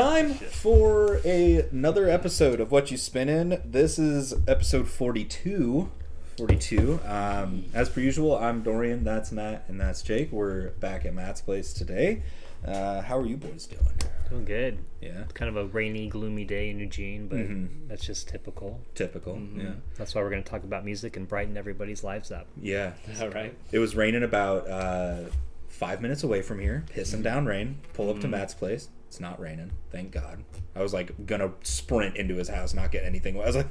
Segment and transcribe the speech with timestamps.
[0.00, 3.60] Time for a, another episode of Whatchu Spinnin'.
[3.66, 5.90] This is episode 42.
[6.38, 7.00] 42.
[7.04, 10.32] Um, as per usual, I'm Dorian, that's Matt, and that's Jake.
[10.32, 12.22] We're back at Matt's place today.
[12.66, 13.82] Uh, how are you boys doing?
[14.30, 14.78] Doing good.
[15.02, 17.68] Yeah, It's Kind of a rainy, gloomy day in Eugene, but Mhm.
[17.86, 18.80] that's just typical.
[18.94, 19.34] typical.
[19.34, 19.58] Mhm.
[19.62, 19.72] Yeah.
[19.98, 22.46] That's why we're going to talk about music and brighten everybody's lives up.
[22.58, 22.94] Yeah.
[23.20, 23.54] All right.
[23.70, 25.24] It was raining about uh,
[25.68, 27.80] five minutes away from here, pissing down rain.
[27.92, 28.30] Pull up to Mhm.
[28.30, 28.88] Matt's place.
[29.10, 30.44] It's not raining, thank God.
[30.76, 33.36] I was like gonna sprint into his house, not get anything.
[33.40, 33.66] I was like,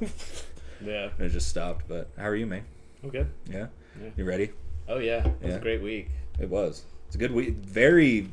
[0.84, 1.08] Yeah.
[1.16, 1.88] and it just stopped.
[1.88, 2.62] But how are you, man?
[3.02, 3.30] I'm good.
[3.50, 3.68] Yeah,
[3.98, 4.10] Yeah.
[4.18, 4.50] you ready?
[4.86, 5.26] Oh yeah.
[5.26, 5.56] It was Yeah.
[5.56, 6.10] a great week.
[6.38, 6.84] It was.
[7.06, 7.54] It's a good week.
[7.54, 8.28] Very,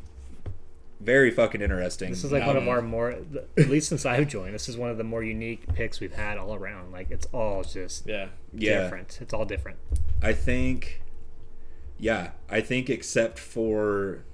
[1.00, 2.10] very fucking interesting.
[2.10, 2.70] This is like one of album.
[2.76, 3.12] our more,
[3.58, 6.38] at least since I've joined, this is one of the more unique picks we've had
[6.38, 6.92] all around.
[6.92, 8.28] Like, it's all just Yeah.
[8.54, 9.20] Yeah, different.
[9.22, 9.78] It's all different.
[10.22, 11.02] I think.
[11.98, 14.26] Yeah, I think except for.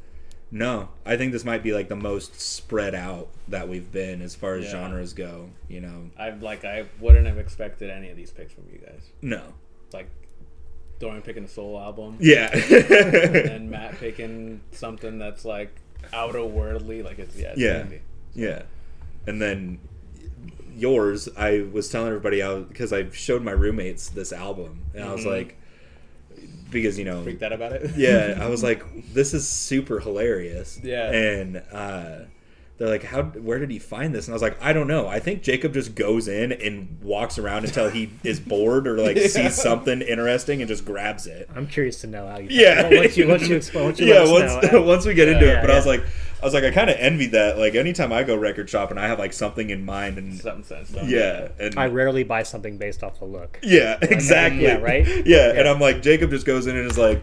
[0.55, 4.35] No, I think this might be like the most spread out that we've been as
[4.35, 4.71] far as Yeah.
[4.71, 5.49] genres go.
[5.67, 9.01] You know, I like I wouldn't have expected any of these picks from you guys.
[9.21, 9.41] no.
[9.91, 10.07] Like
[10.99, 12.17] Dorian picking a soul album.
[12.19, 12.51] Yeah.
[12.55, 15.75] and Matt picking something that's like
[16.13, 17.81] outer worldly, like it's yeah, it's Yeah.
[17.81, 18.01] crazy.
[18.35, 18.61] Yeah.
[19.25, 19.79] And then
[20.75, 25.13] yours, I was telling everybody out because I showed my roommates this album, and I
[25.13, 25.31] was Mhm.
[25.31, 25.55] like,
[26.73, 27.91] because you know, Freaked out about it.
[27.95, 30.79] yeah, I was like, this is super hilarious.
[30.83, 31.11] Yeah.
[31.11, 32.19] And uh,
[32.77, 33.23] they're like, how?
[33.23, 34.27] Where did he find this?
[34.27, 35.07] And I was like, I don't know.
[35.07, 39.15] I think Jacob just goes in and walks around until he is bored or like
[39.15, 39.27] Yeah.
[39.27, 41.49] sees something interesting and just grabs it.
[41.55, 42.47] I'm curious to know how you.
[42.49, 42.89] Yeah.
[42.89, 45.13] Once you, once you explain, once you yeah, let us once know, uh, once we
[45.13, 45.61] get into Yeah, it.
[45.61, 46.03] But I was like,
[46.43, 47.57] I was like, I kind of envy that.
[47.57, 50.91] Like anytime I go record shopping, I have like something in mind, and Something sense.
[51.05, 53.59] yeah, and I rarely buy something based off the look.
[53.63, 54.63] yeah, exactly.
[54.63, 55.07] yeah, right?
[55.25, 57.21] Yeah, and I'm like, Jacob just goes in and is like,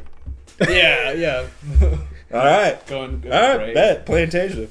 [0.69, 1.47] Yeah, yeah.
[2.33, 2.87] all right.
[2.87, 3.75] going going All right, great.
[3.75, 4.69] bet Plantation.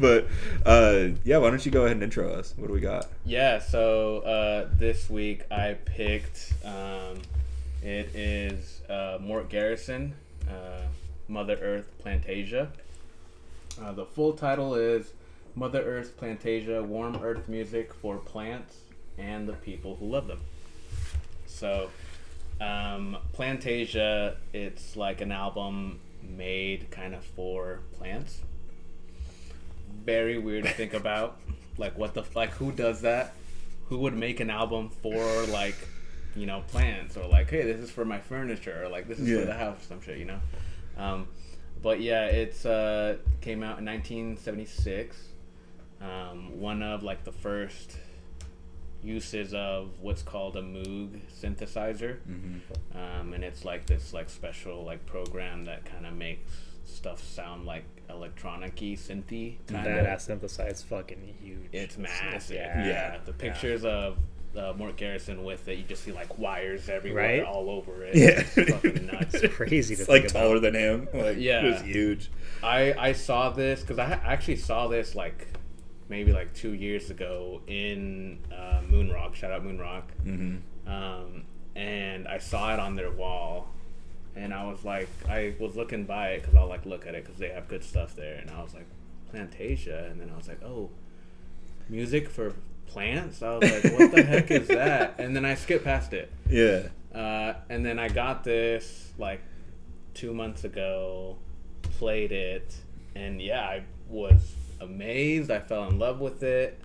[0.00, 0.26] but
[0.66, 2.52] uh, yeah, why don't you go ahead and intro us?
[2.58, 3.06] What do we got?
[3.24, 6.52] Yeah, so uh, this week I picked.
[6.62, 7.22] Um,
[7.82, 10.14] it is uh, Mort Garson,
[10.46, 10.82] uh,
[11.28, 12.68] Mother Earth Plantasia.
[13.82, 15.12] Uh, the full title is
[15.54, 18.76] Mother Earth Plantasia: Warm Earth Music for Plants
[19.16, 20.40] and the People Who Love Them.
[21.46, 21.90] So,
[22.60, 28.40] um, Plantasia, it's like an album made kind of for plants.
[30.04, 31.40] Very weird to think about.
[31.76, 32.50] Like, what the like?
[32.50, 33.34] Who does that?
[33.86, 35.76] Who would make an album for like,
[36.36, 39.28] you know, plants or like, hey, this is for my furniture or like this is
[39.28, 39.40] Yeah.
[39.40, 40.40] for the house, some shit, you know.
[40.98, 41.28] Um,
[41.82, 45.16] but yeah, it's uh, came out in 1976.
[46.00, 47.96] Um, one of like the first
[49.02, 52.96] uses of what's called a Moog synthesizer, Mm-hmm.
[52.98, 56.50] um, and it's like this like special like program that kind of makes
[56.84, 60.06] stuff sound like electronic-y, synthy That of.
[60.06, 61.68] ass synthesized fucking huge.
[61.72, 62.56] It's massive.
[62.56, 62.86] Yeah.
[62.86, 64.18] Yeah, the pictures of
[64.56, 67.44] uh, Mort Garson with it, you just see like wires everywhere, Right?
[67.44, 68.16] all over it.
[68.16, 68.42] Yeah.
[68.56, 69.34] it's fucking nuts.
[69.34, 70.72] It's crazy to It's like think taller about.
[70.72, 71.08] than him.
[71.14, 71.60] Like, Yeah.
[71.66, 72.30] it was huge.
[72.62, 75.46] I I saw this because I ha- actually saw this like
[76.08, 79.34] maybe like two years ago in uh, Moonrock.
[79.34, 80.04] Shout out Moonrock.
[80.24, 80.90] Mm-hmm.
[80.90, 81.44] Um,
[81.76, 83.68] and I saw it on their wall,
[84.34, 87.24] and I was like, I was looking by it because I'll like look at it
[87.24, 88.86] because they have good stuff there, and I was like,
[89.32, 90.88] Plantasia, and then I was like, oh,
[91.88, 92.54] music for
[92.88, 93.42] plants.
[93.42, 95.18] I was like, what the heck is that?
[95.18, 96.30] And then I skipped past it.
[96.48, 96.88] Yeah.
[97.14, 99.40] Uh, and then I got this like
[100.14, 101.38] two months ago,
[101.82, 102.74] played it,
[103.14, 105.50] and yeah, I was amazed.
[105.50, 106.80] I fell in love with it.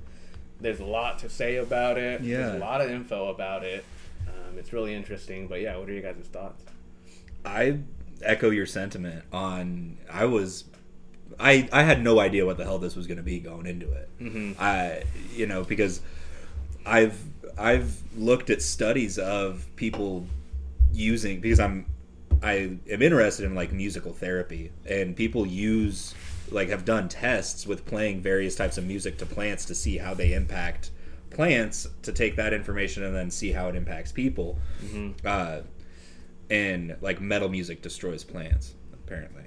[0.60, 2.22] There's a lot to say about it.
[2.22, 2.38] Yeah.
[2.38, 3.84] There's a lot of info about it.
[4.28, 5.48] Um, it's really interesting.
[5.48, 6.64] But yeah, what are your guys' thoughts?
[7.46, 7.80] I
[8.22, 9.98] echo your sentiment on.
[10.12, 10.64] I was,
[11.40, 13.92] I I had no idea what the hell this was going to be going into
[13.92, 14.10] it.
[14.20, 14.52] Mm-hmm.
[14.60, 15.04] I
[15.34, 16.02] you know because
[16.86, 17.20] I've
[17.58, 20.26] I've looked at studies of people
[20.94, 21.86] using because I'm
[22.42, 22.54] I
[22.90, 26.14] am interested in like musical therapy and people use
[26.52, 30.14] like have done tests with playing various types of music to plants to see how
[30.14, 30.92] they impact
[31.30, 35.12] plants to take that information and then see how it impacts people Mm-hmm.
[35.26, 35.62] uh,
[36.50, 39.44] and like metal music destroys plants apparently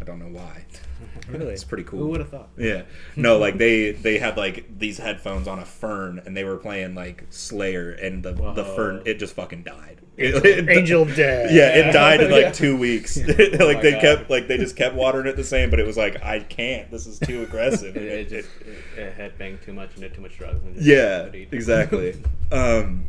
[0.00, 0.64] i don't know why
[1.28, 1.52] Really?
[1.54, 2.48] it's pretty cool Who would have thought?
[2.58, 2.82] yeah.
[3.16, 6.94] No, like they they had like these headphones on a fern and they were playing
[6.94, 10.00] like Slayer and the the fern it just fucking died.
[10.18, 11.50] Angel, It- it- Angel of Death.
[11.52, 12.52] Yeah, it died in like Yeah.
[12.52, 13.16] two weeks.
[13.16, 14.00] like my they God.
[14.00, 16.90] kept like they just kept watering it the same, but it was like I can't.
[16.90, 17.96] This is too aggressive.
[17.96, 20.62] It, it just it, it had banged too much and did too much drugs.
[20.64, 22.16] And just yeah, exactly.
[22.52, 23.06] um,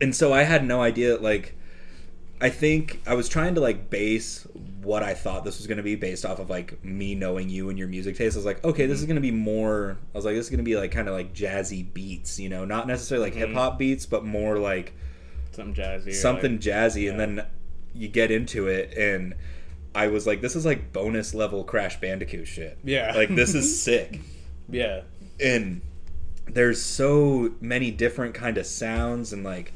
[0.00, 1.16] and so I had no idea.
[1.16, 1.54] Like,
[2.40, 4.46] I think I was trying to like base
[4.86, 7.70] what I thought this was going to be based off of like me knowing you
[7.70, 8.36] and your music taste.
[8.36, 9.14] I was like, okay, this is mm-hmm.
[9.14, 9.98] going to be more.
[10.14, 12.48] I was like, this is going to be like kind of like jazzy beats, you
[12.48, 13.48] know, not necessarily like mm-hmm.
[13.48, 14.94] hip hop beats, but more like
[15.50, 16.14] Something jazzy.
[16.14, 17.10] something like- jazzy.
[17.10, 17.46] And then
[17.94, 19.34] you get into it, and
[19.92, 22.78] I was like, this is like bonus level Crash Bandicoot shit.
[22.84, 23.12] Yeah.
[23.16, 24.20] like this is sick.
[24.68, 25.00] yeah.
[25.40, 25.82] and
[26.46, 29.72] there's so many different kind of sounds and like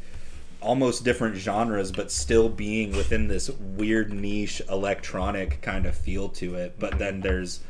[0.61, 6.55] almost different genres but still being within this weird niche electronic kind of feel to
[6.55, 7.61] it but then there's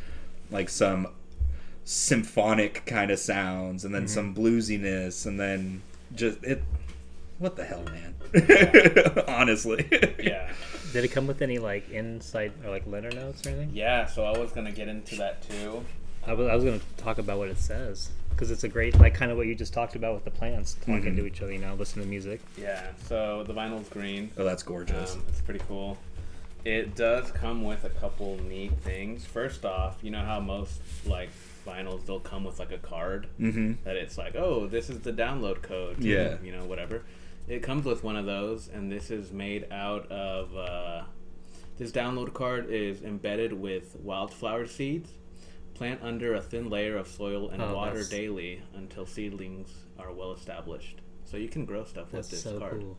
[0.50, 1.06] like some
[1.84, 4.08] symphonic kind of sounds and then mm-hmm.
[4.08, 5.82] some bluesiness and then
[6.14, 6.62] just it
[7.38, 8.14] what the hell man
[9.28, 9.88] honestly
[10.22, 10.52] Yeah.
[10.92, 13.70] Did it come with any like insight or like liner notes or anything?
[13.72, 14.06] Yeah.
[14.06, 15.84] So I was gonna get into that too.
[16.26, 18.98] I was, I was going to talk about what it says because it's a great
[18.98, 21.16] like kind of what you just talked about with the plants talking Mhm.
[21.16, 21.52] to each other.
[21.52, 22.40] You know, listen to music.
[22.58, 22.86] Yeah.
[23.06, 24.30] So the vinyl's green.
[24.38, 25.98] oh that's gorgeous Um, it's pretty cool.
[26.64, 29.24] It does come with a couple neat things.
[29.24, 31.30] First off, you know how most like
[31.66, 35.12] vinyls they'll come with like a card mm-hmm that it's like, oh, this is the
[35.12, 36.00] download code.
[36.00, 36.36] to, Yeah.
[36.44, 37.02] You know, whatever.
[37.48, 40.54] It comes with one of those, and this is made out of.
[40.56, 41.02] Uh,
[41.78, 45.10] this download card is embedded with wildflower seeds.
[45.80, 50.12] Plant under a thin layer of soil and Oh, water that's- daily until seedlings are
[50.12, 51.00] well established.
[51.24, 52.80] So you can grow stuff That's with this so card.
[52.82, 52.98] cool.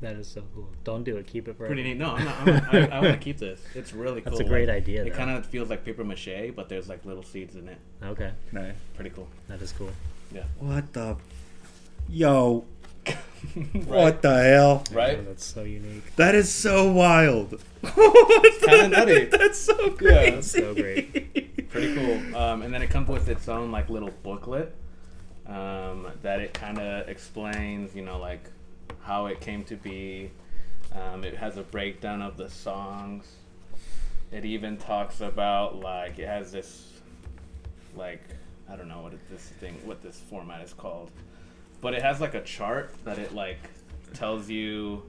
[0.00, 0.70] That is so cool.
[0.82, 1.26] Don't do it.
[1.26, 1.74] Keep it forever.
[1.74, 1.98] Pretty neat.
[1.98, 3.60] No, I'm not, I'm not, I, I want to keep this.
[3.74, 4.30] It's really cool.
[4.38, 7.04] That's a great Like, idea, It kind of feels like paper mache, but there's like
[7.04, 7.76] little seeds in it.
[8.02, 9.28] Okay, nice Pretty cool.
[9.48, 9.90] that is cool.
[10.34, 10.44] Yeah.
[10.58, 11.18] what the
[12.08, 12.64] yo
[13.06, 13.84] right.
[13.84, 15.18] what the hell Right?
[15.20, 16.16] Oh, that's so unique.
[16.16, 17.62] That is so wild.
[17.84, 19.26] kinda nutty.
[19.26, 20.30] That's so Yeah, crazy.
[20.30, 21.52] that's so great.
[21.70, 22.36] Pretty cool.
[22.36, 24.74] Um, and then it comes with its own like little booklet
[25.46, 28.44] um, that it kind of explains, you know, like
[29.02, 30.30] how it came to be.
[30.92, 33.26] Um, it has a breakdown of the songs.
[34.32, 36.92] It even talks about like it has this
[37.96, 38.22] like
[38.68, 41.10] I don't know what it, this thing what this format is called,
[41.80, 43.58] but it has like a chart that it like
[44.14, 45.02] tells you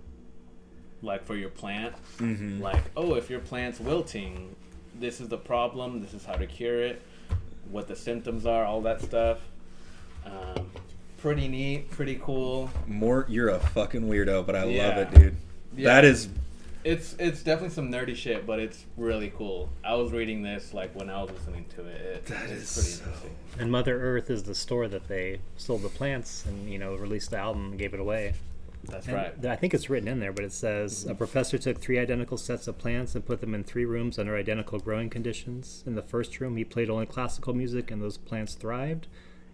[1.01, 2.59] like for your plant Mhm.
[2.59, 4.55] like oh if your plant's wilting
[4.99, 7.01] this is the problem this is how to cure it
[7.71, 9.39] what the symptoms are all that stuff
[10.25, 10.69] um,
[11.17, 15.35] pretty neat pretty cool More, you're a fucking weirdo, but I love it, dude.
[15.75, 15.95] Yeah.
[15.95, 16.29] That is
[16.83, 20.95] it's it's definitely some nerdy shit but it's really cool i was reading this like
[20.95, 24.29] when i was listening to it, it That it's pretty so- interesting And Mother Earth
[24.29, 27.79] is the store that they sold the plants and you know released the album and
[27.79, 28.35] gave it away.
[28.87, 31.79] That's And right I think it's written in there, but it says a professor took
[31.79, 35.83] three identical sets of plants and put them in three rooms under identical growing conditions.
[35.85, 39.07] In the first room, he played only classical music, and those plants thrived.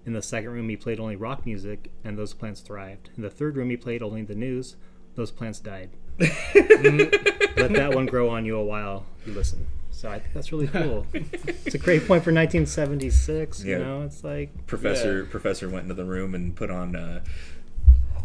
[0.05, 3.09] In the second room, he played only rock music, and those plants thrived.
[3.15, 4.75] In the third room, he played only the news.
[5.15, 5.91] Those plants died.
[6.19, 9.05] Let that one grow on you a while.
[9.25, 9.67] You listen.
[9.91, 11.05] So I think that's really cool.
[11.13, 13.63] it's a great point for 1976.
[13.63, 13.77] Yeah.
[13.77, 15.23] You know, it's like Professor.
[15.23, 15.29] Yeah.
[15.29, 16.95] Professor went into the room and put on.
[16.95, 17.23] Uh,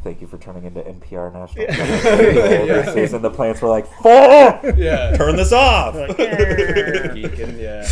[0.08, 1.64] Thank you for turning into NPR National.
[1.66, 2.94] Yeah.
[2.94, 4.64] This and the plants were like, "Fuck!
[4.78, 7.87] yeah Turn this off." Like, Geeking, yeah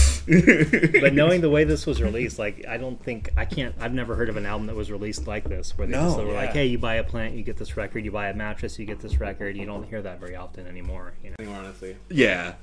[1.03, 3.75] but knowing the way this was released, like I don't think I can't.
[3.79, 6.25] I've never heard of an album that was released like this, where they just No.
[6.25, 8.02] were like, "Hey, you buy a plant, you get this record.
[8.02, 11.12] You buy a mattress, you get this record." You don't hear that very often anymore.
[11.23, 11.52] You know.
[11.52, 12.55] honestly yeah,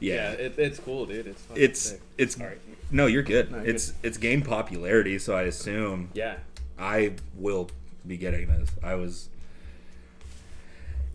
[0.00, 0.30] yeah, yeah.
[0.32, 2.00] it, it's cool dude it's It's sick.
[2.18, 2.56] it's Sorry.
[2.90, 3.52] no, you're good.
[3.52, 6.38] No, you're it's it's gained popularity, so I assume yeah
[6.78, 7.70] I will
[8.06, 8.70] be getting this.
[8.82, 9.28] I was.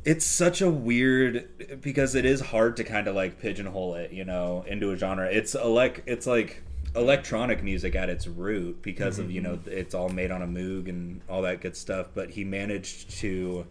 [0.04, 4.26] It's such a weird because it is hard to kind of like pigeonhole it, you
[4.26, 5.28] know, into a genre.
[5.28, 6.64] It's elec it's like
[6.96, 9.70] electronic music at its root because of you know mm-hmm.
[9.70, 12.10] it's all made on a Moog and all that good stuff.
[12.14, 13.66] But he managed to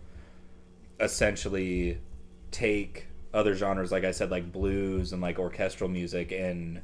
[1.00, 1.98] essentially
[2.50, 6.80] take other genres, like I said, like blues and like orchestral music, and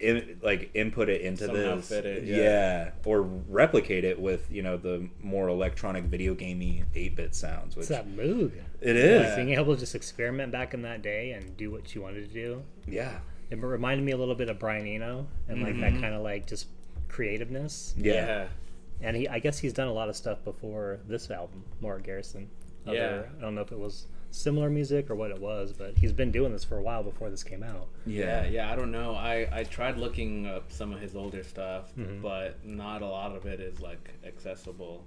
[0.00, 2.36] in, like input it into Somehow this, fit it, yeah.
[2.36, 2.90] yeah.
[3.04, 7.76] or replicate it with you know the more electronic video gamey eight bit sounds.
[7.76, 8.62] Which It's that mood.
[8.80, 9.36] it is, Yeah.
[9.36, 12.34] Being able to just experiment back in that day and do what you wanted to
[12.34, 12.62] do.
[12.86, 13.18] yeah,
[13.50, 16.00] It reminded me a little bit of Brian Eno and like that mm-hmm.
[16.00, 16.66] kind of like just
[17.08, 17.94] creativeness.
[17.96, 18.46] yeah, yeah
[19.00, 22.48] And he, I guess he's done a lot of stuff before this album, Mort Garson.
[22.92, 23.22] Yeah.
[23.38, 26.30] I don't know if it was similar music or what it was, but he's been
[26.32, 27.86] doing this for a while before this came out.
[28.04, 29.14] Yeah, yeah, I don't know.
[29.14, 32.20] I, I tried looking up some of his older stuff, Mm-hmm.
[32.20, 35.04] but not a lot of it is like accessible.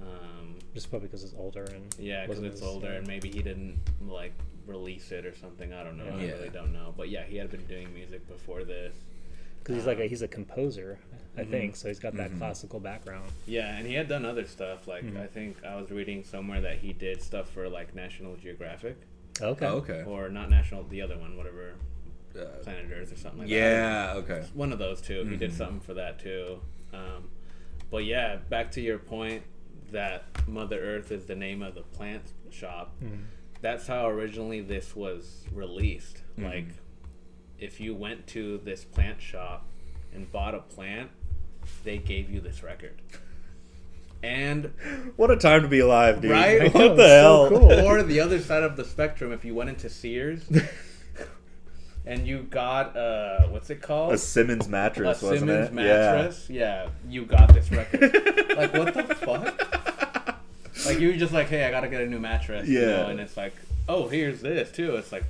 [0.00, 3.78] Um, Just probably because it's older and yeah, because it's older and maybe he didn't
[4.06, 4.32] like
[4.66, 5.72] release it or something.
[5.72, 6.04] I don't know.
[6.04, 6.92] I really don't know.
[6.96, 8.94] But yeah, he had been doing music before this.
[9.66, 10.96] Because he's like a, he's a composer,
[11.36, 11.50] I Mhm.
[11.50, 11.76] think.
[11.76, 12.38] So he's got that Mhm.
[12.38, 13.28] classical background.
[13.48, 14.86] Yeah, and he had done other stuff.
[14.86, 15.20] Like Mhm.
[15.20, 18.96] I think I was reading somewhere that he did stuff for like National Geographic.
[19.40, 19.66] Okay.
[19.66, 20.04] Oh, okay.
[20.04, 21.74] or not national, the other one, whatever,
[22.38, 23.54] Uh, Planet Earth or something like that.
[23.54, 24.12] yeah.
[24.16, 24.44] Okay.
[24.54, 25.54] one of those 2 He did Mhm.
[25.54, 26.60] something for that too.
[26.92, 27.28] Um,
[27.90, 29.42] but yeah, back to your point
[29.90, 32.94] that Mother Earth is the name of the plant shop.
[33.02, 33.24] Mhm.
[33.62, 36.22] That's how originally this was released.
[36.38, 36.44] Mhm.
[36.44, 36.66] Like,
[37.58, 39.64] if you went to this plant shop
[40.14, 41.10] and bought a plant,
[41.84, 43.00] they gave you this record.
[44.22, 44.72] And
[45.16, 46.30] What a time to be alive, dude.
[46.32, 46.62] Right?
[46.62, 47.48] I What know, the hell?
[47.48, 47.72] so cool.
[47.86, 50.42] or the other side of the spectrum, if you went into Sears
[52.06, 54.12] and you got uh, what's it called?
[54.12, 55.74] a Simmons mattress, a wasn't Simmons it?
[55.74, 56.46] mattress.
[56.48, 56.84] Yeah.
[56.84, 58.00] yeah, you got this record.
[58.56, 60.38] like what the fuck?
[60.86, 62.68] Like you were just like, hey, I gotta get a new mattress.
[62.68, 62.86] You Yeah.
[62.86, 63.06] know?
[63.08, 63.54] And it's like,
[63.88, 64.96] oh, here's this too.
[64.96, 65.24] It's like,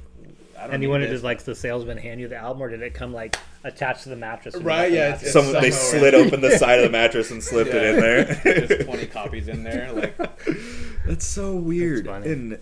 [0.58, 0.75] I don't.
[0.75, 3.12] And you wanted just like the salesman hand you the album, or did it come
[3.12, 4.56] like attached to the mattress?
[4.56, 5.28] Right, yeah, mattress?
[5.30, 6.26] it's- Someone they somehow slid around.
[6.26, 8.25] open the side of the mattress and slipped it in there.
[8.66, 9.92] Just twenty copies in there.
[9.92, 10.16] Like,
[11.06, 12.06] That's so weird.
[12.06, 12.30] funny.
[12.32, 12.58] and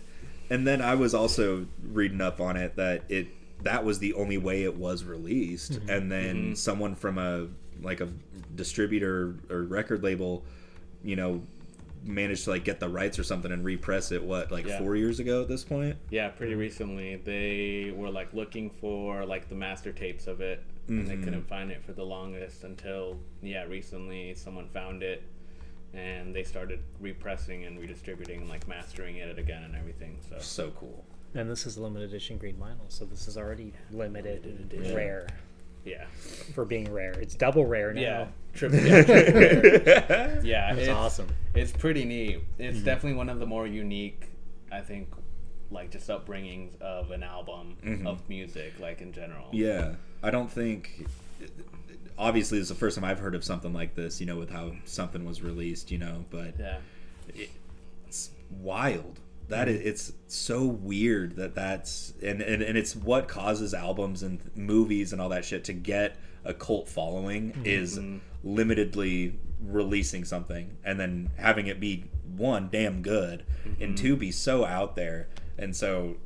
[0.51, 3.29] and then I was also reading up on it that it
[3.63, 5.91] that was the only way it was released, Mm-hmm.
[5.91, 6.57] and then Mhm.
[6.59, 7.47] someone from a
[7.83, 8.09] like a
[8.55, 10.45] distributor or record label,
[11.03, 11.43] you know,
[12.05, 14.23] managed to like get the rights or something and repress it.
[14.23, 14.79] What like Yeah.
[14.79, 15.97] four years ago at this point?
[16.11, 21.07] yeah, pretty recently they were like looking for like the master tapes of it, and
[21.07, 21.25] they Mhm.
[21.25, 25.23] couldn't find it for the longest until yeah, recently someone found it.
[25.93, 30.19] And they started repressing and redistributing and like mastering it again and everything.
[30.29, 31.05] So So cool.
[31.37, 34.97] And this is a limited edition green vinyl, so this is already limited, Limited edition.
[34.97, 35.27] rare
[35.85, 36.07] yeah,
[36.55, 37.13] for being rare.
[37.13, 38.01] It's double rare now.
[38.01, 40.41] yeah, triple, yeah, triple rare.
[40.45, 41.29] yeah, That's it's awesome.
[41.55, 42.41] It's pretty neat.
[42.59, 42.85] It's Mm-hmm.
[42.85, 44.29] definitely one of the more unique,
[44.73, 45.09] I think,
[45.71, 48.07] like just upbringings of an album Mhm.
[48.07, 49.49] of music, like in general.
[49.53, 51.07] Yeah, I don't think.
[52.17, 54.21] Obviously, it's the first time I've heard of something like this.
[54.21, 55.91] You know, with how something was released.
[55.91, 56.79] You know, but Yeah.
[58.07, 59.19] it's wild.
[59.49, 64.41] That is, it's so weird that that's and, and and it's what causes albums and
[64.57, 68.21] movies and all that shit to get a cult following is Mhm.
[68.45, 72.05] limitedly releasing something and then having it be
[72.37, 73.45] one damn good
[73.81, 75.29] and two be so out there.
[75.59, 76.17] And so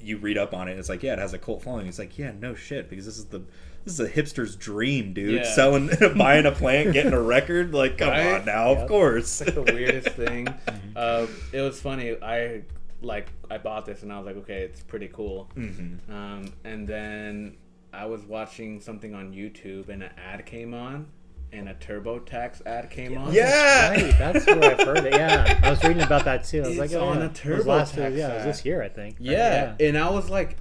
[0.00, 1.86] you read up on it and it's like yeah it has a cult following.
[1.86, 3.42] It's like yeah no shit because this is the
[3.88, 5.54] this is a hipster's dream dude Yeah.
[5.54, 8.40] selling buying a plant getting a record like come Right?
[8.40, 8.78] on now Yep.
[8.82, 10.48] of course It's like the weirdest thing.
[10.94, 12.16] Uh, it was funny.
[12.22, 12.62] I
[13.02, 15.48] like I bought this and I was like, okay, it's pretty cool.
[15.54, 17.56] hmm Um, and then
[17.92, 21.06] I was watching something on YouTube and an ad came on,
[21.52, 23.32] and a TurboTax ad came on.
[23.32, 23.90] Yeah.
[23.90, 25.14] Right, that's where I've heard it.
[25.14, 26.58] Yeah, I was reading about that too.
[26.58, 27.22] I was It's like, oh, on yeah.
[27.24, 29.16] a It was last year, TurboTax Yeah, it was this year, I think.
[29.18, 30.58] Right, Yeah, and I was like,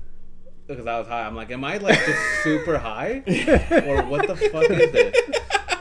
[0.67, 3.23] because I was high, I'm like, am I like just super high,
[3.87, 5.15] or what the fuck is this?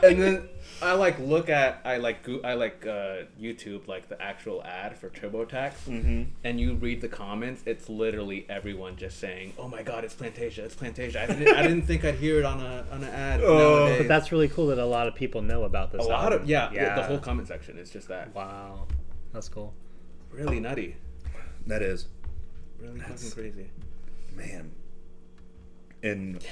[0.03, 4.21] And then I like look at I like go- I like uh, YouTube like the
[4.21, 7.63] actual ad for TurboTax, hmm and you read the comments.
[7.65, 11.63] It's literally everyone just saying, "Oh my god, it's Plantasia, it's Plantasia." I didn't I
[11.63, 13.57] didn't think I'd hear it on a on an ad Oh.
[13.57, 13.97] nowadays.
[14.01, 16.05] But that's really cool that a lot of people know about this.
[16.05, 18.35] a lot of yeah, yeah, the whole comment section is just that.
[18.35, 18.85] Wow,
[19.33, 19.73] that's cool.
[20.31, 20.95] Really nutty,
[21.65, 22.07] That is,
[22.79, 23.71] really That's- fucking crazy.
[24.35, 24.71] man.
[26.03, 26.43] And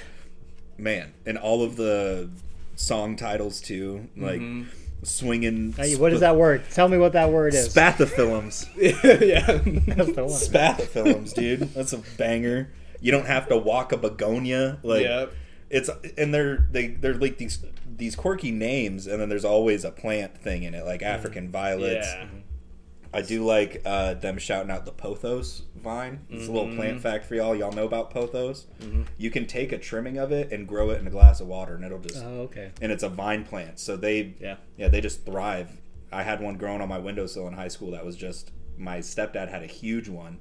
[0.77, 2.29] man, and all of the
[2.75, 4.65] song titles too, like Mhm.
[5.03, 5.73] swinging.
[5.77, 6.63] Hey, what is that word?
[6.71, 7.69] Tell me what that word is.
[7.73, 8.67] Spathiphyllums.
[8.77, 9.61] yeah.
[9.95, 10.33] That's the one.
[10.33, 11.73] Spathiphyllums, dude.
[11.73, 12.69] That's a banger.
[13.01, 14.79] You don't have to walk a begonia.
[14.83, 15.31] Like Yep.
[15.69, 17.59] it's and they're they they're like these
[17.97, 22.07] these quirky names, and then there's always a plant thing in it, like African violets.
[22.07, 22.25] Yeah.
[23.13, 26.19] I do like uh, them shouting out the pothos vine.
[26.29, 27.55] It's a little plant fact for y'all.
[27.55, 28.65] Y'all know about pothos?
[28.81, 29.05] Mhm.
[29.17, 31.75] You can take a trimming of it and grow it in a glass of water,
[31.75, 32.71] and it'll just Oh, okay.
[32.81, 33.79] and it's a vine plant.
[33.79, 34.57] So they Yeah.
[34.77, 35.71] yeah they just thrive.
[36.11, 37.91] I had one growing on my windowsill in high school.
[37.91, 40.39] That was just my stepdad had a huge one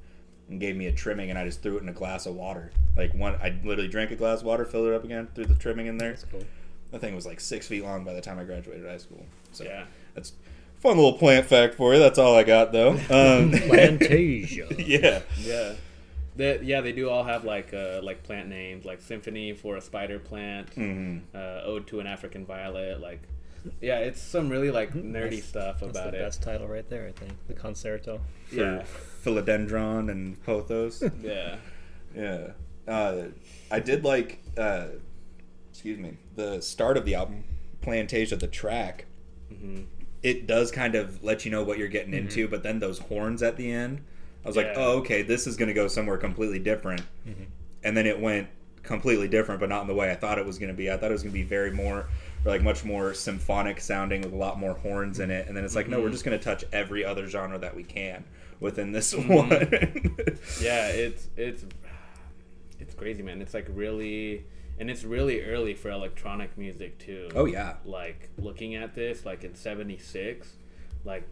[0.48, 2.70] and gave me a trimming, and I just threw it in a glass of water.
[2.96, 5.54] Like one, I literally drank a glass of water, filled it up again, threw the
[5.54, 6.10] trimming in there.
[6.10, 6.42] That's cool.
[6.90, 9.24] That thing was like six feet long by the time I graduated high school.
[9.52, 9.84] So Yeah.
[10.14, 10.32] that's
[10.84, 11.98] fun little plant fact for you.
[11.98, 12.90] That's all I got though.
[13.10, 14.72] Um, Plantasia.
[14.86, 15.22] yeah.
[15.40, 15.72] Yeah.
[16.36, 19.80] They, yeah, they do all have like uh, like plant names, like symphony for a
[19.80, 23.00] spider plant, hmm uh, ode to an African violet.
[23.00, 23.22] Like,
[23.80, 26.22] yeah, it's some really like nerdy That's- stuff That's about the it.
[26.22, 27.32] best title right there, I think.
[27.46, 28.20] The concerto.
[28.48, 28.84] For Yeah,
[29.24, 31.02] philodendron and pothos.
[31.22, 31.56] yeah,
[32.16, 32.48] Yeah.
[32.86, 33.28] Uh,
[33.70, 34.86] I did like, uh,
[35.70, 37.44] excuse me, the start of the album,
[37.80, 39.06] Plantasia, the track.
[39.48, 39.82] hmm
[40.24, 42.26] It does kind of let you know what you're getting mm-hmm.
[42.26, 44.00] into, but then those horns at the end,
[44.44, 47.02] I was like, oh, okay, this is going to go somewhere completely different.
[47.26, 47.46] Mhm.
[47.82, 48.48] And then it went
[48.82, 50.90] completely different, but not in the way I thought it was going to be.
[50.90, 52.08] I thought it was going to be very more,
[52.44, 55.46] or like much more symphonic sounding with a lot more horns in it.
[55.46, 56.12] And then it's like, no, we're mm-hmm.
[56.12, 58.24] just going to touch every other genre that we can
[58.60, 59.32] within this mm-hmm.
[59.32, 59.50] one.
[60.60, 61.64] yeah, it's it's
[62.78, 63.40] it's crazy, man.
[63.40, 64.44] It's like really,
[64.78, 67.28] and it's really early for electronic music too.
[67.34, 70.52] oh yeah, Like looking at this, like in '76,
[71.04, 71.26] like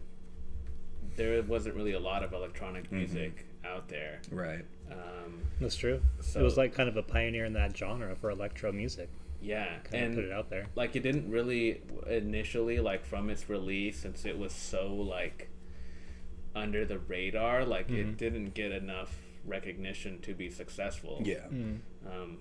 [1.15, 2.97] there wasn't really a lot of electronic Mm-hmm.
[2.97, 4.19] music out there.
[4.31, 4.65] right.
[4.91, 6.01] Um, That's true.
[6.19, 9.09] So- it was like kind of a pioneer in that genre for electro music.
[9.41, 10.65] yeah, Kind of and put it out there.
[10.75, 15.49] like it didn't really initially like from its release since it was so like
[16.55, 17.95] under the radar like Mm-hmm.
[18.09, 21.45] it didn't get enough recognition to be successful Yeah.
[22.05, 22.37] um,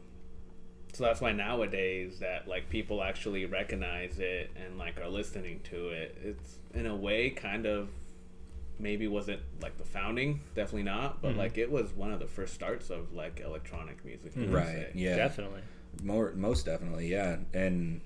[0.92, 5.88] so that's why nowadays that like people actually recognize it and like are listening to
[5.88, 7.88] it it's in a way kind of
[8.78, 11.26] maybe wasn't like the founding definitely not Mm-hmm.
[11.28, 14.52] but like it was one of the first starts of like electronic music you could
[14.52, 14.66] Right.
[14.66, 14.90] say.
[14.94, 15.16] Yeah.
[15.16, 15.60] Definitely.
[16.02, 17.36] More, most definitely, yeah.
[17.52, 18.00] And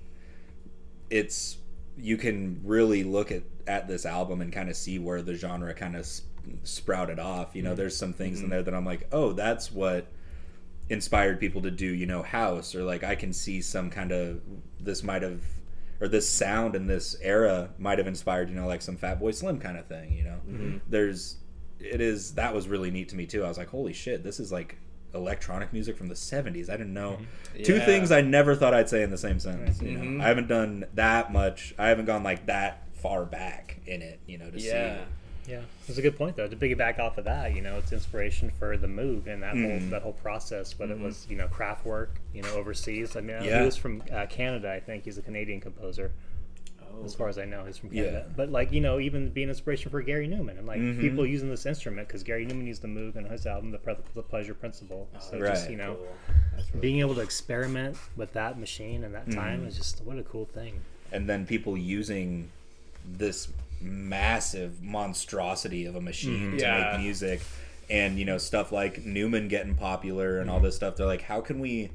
[1.09, 1.57] it's
[1.97, 5.73] you can really look at at this album and kind of see where the genre
[5.73, 6.21] kind of s-
[6.63, 7.55] sprouted off.
[7.55, 7.77] You know, mm-hmm.
[7.77, 8.51] there's some things in mm-hmm.
[8.51, 10.07] there that I'm like, oh, that's what
[10.89, 11.85] inspired people to do.
[11.85, 14.41] You know, house or like I can see some kind of
[14.79, 15.41] this might have
[15.99, 19.59] or this sound in this era might have inspired you know like some Fatboy Slim
[19.59, 20.13] kind of thing.
[20.13, 21.37] You know, there's
[21.79, 23.43] it is that was really neat to me too.
[23.43, 24.77] I was like, holy shit, this is like
[25.13, 26.69] electronic music from the 70s.
[26.69, 27.17] I didn't know.
[27.63, 27.85] Two Yeah.
[27.85, 29.81] things I never thought I'd say in the same sentence.
[29.81, 30.21] You know, Mhm.
[30.21, 31.73] I haven't done that much.
[31.77, 34.19] I haven't gone like that far back in it.
[34.27, 35.05] You know, to yeah
[35.47, 36.47] Yeah, it's a good point though.
[36.47, 39.79] To piggyback off of that, you know, it's inspiration for the Moog and that whole
[39.79, 39.89] Mm.
[39.91, 40.77] that whole process.
[40.77, 43.15] Whether it was you know Kraftwerk, you know, overseas.
[43.15, 43.59] I mean, Yeah.
[43.59, 44.71] he was from uh, Canada.
[44.71, 46.11] I think he's a Canadian composer.
[46.83, 48.03] oh, As far as I know, he's from Yeah.
[48.03, 48.25] Canada.
[48.35, 50.99] But like you know, even being inspiration for Gary Numan and like Mhm.
[50.99, 53.95] people using this instrument because Gary Numan used the Moog in his album, The, Pre-
[54.15, 55.07] the Pleasure Principle.
[55.15, 55.49] Oh, so Right.
[55.51, 56.07] just you know, cool.
[56.73, 59.67] Really being able to experiment with that machine and that time Mhm.
[59.67, 60.81] is just what a cool thing.
[61.09, 62.49] and then people using
[63.17, 63.47] this
[63.81, 66.57] massive monstrosity of a machine mm-hmm.
[66.57, 66.91] to Yeah.
[66.93, 67.41] make music.
[67.89, 70.65] And you know stuff like Numan getting popular and all mm-hmm.
[70.65, 71.91] this stuff they're like how can we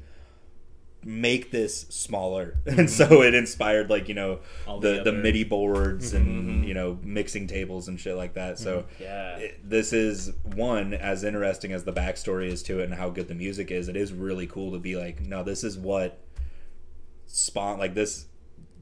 [1.05, 2.55] make this smaller?
[2.65, 2.87] And mm-hmm.
[2.87, 5.21] so it inspired like you know All the the the, other- Mm-hmm.
[5.21, 8.57] midi boards and you know mixing tables and shit like that.
[8.57, 9.37] So Yeah.
[9.37, 13.27] it- this is one as interesting as the backstory is to it and how good
[13.27, 16.19] the music is it is really cool to be like no this is what
[17.27, 18.25] spawned like this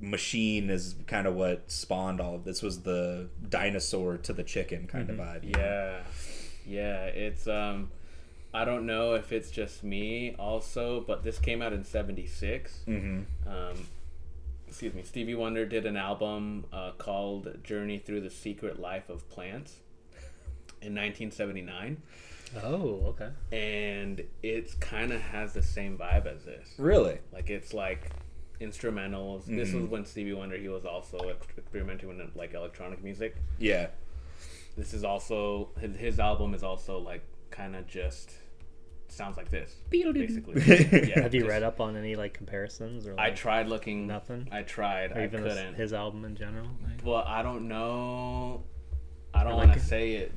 [0.01, 4.87] machine is kind of what spawned all of this was the dinosaur to the chicken
[4.87, 5.59] kind of vibe you know?
[5.59, 5.99] Yeah,
[6.65, 7.03] yeah.
[7.05, 7.91] It's um,
[8.53, 12.79] I don't know if it's just me also, but this came out in '76.
[12.87, 13.25] Mhm.
[13.45, 13.87] Um,
[14.67, 15.03] excuse me.
[15.03, 19.75] Stevie Wonder did an album uh, called "Journey Through the Secret Life of Plants"
[20.81, 22.01] in 1979,
[22.63, 23.29] Oh, okay.
[23.55, 26.73] and it kind of has the same vibe as this.
[26.79, 28.09] really Like it's like
[28.62, 29.45] instrumentals.
[29.45, 29.91] This was mm-hmm.
[29.91, 31.17] when Stevie Wonder he was also
[31.58, 33.36] experimenting with like electronic music.
[33.60, 33.88] yeah
[34.78, 38.32] This is also his, his album is also like kind of just
[39.08, 40.62] sounds like this basically.
[41.10, 44.08] Yeah, Have you just- read up on any like comparisons or I tried looking.
[44.08, 44.47] Nothing?
[44.52, 45.12] I tried.
[45.12, 45.74] or I even his, couldn't.
[45.76, 46.67] his album in general?
[46.84, 48.63] Like, But I don't know.
[49.34, 50.32] I don't Or want to say it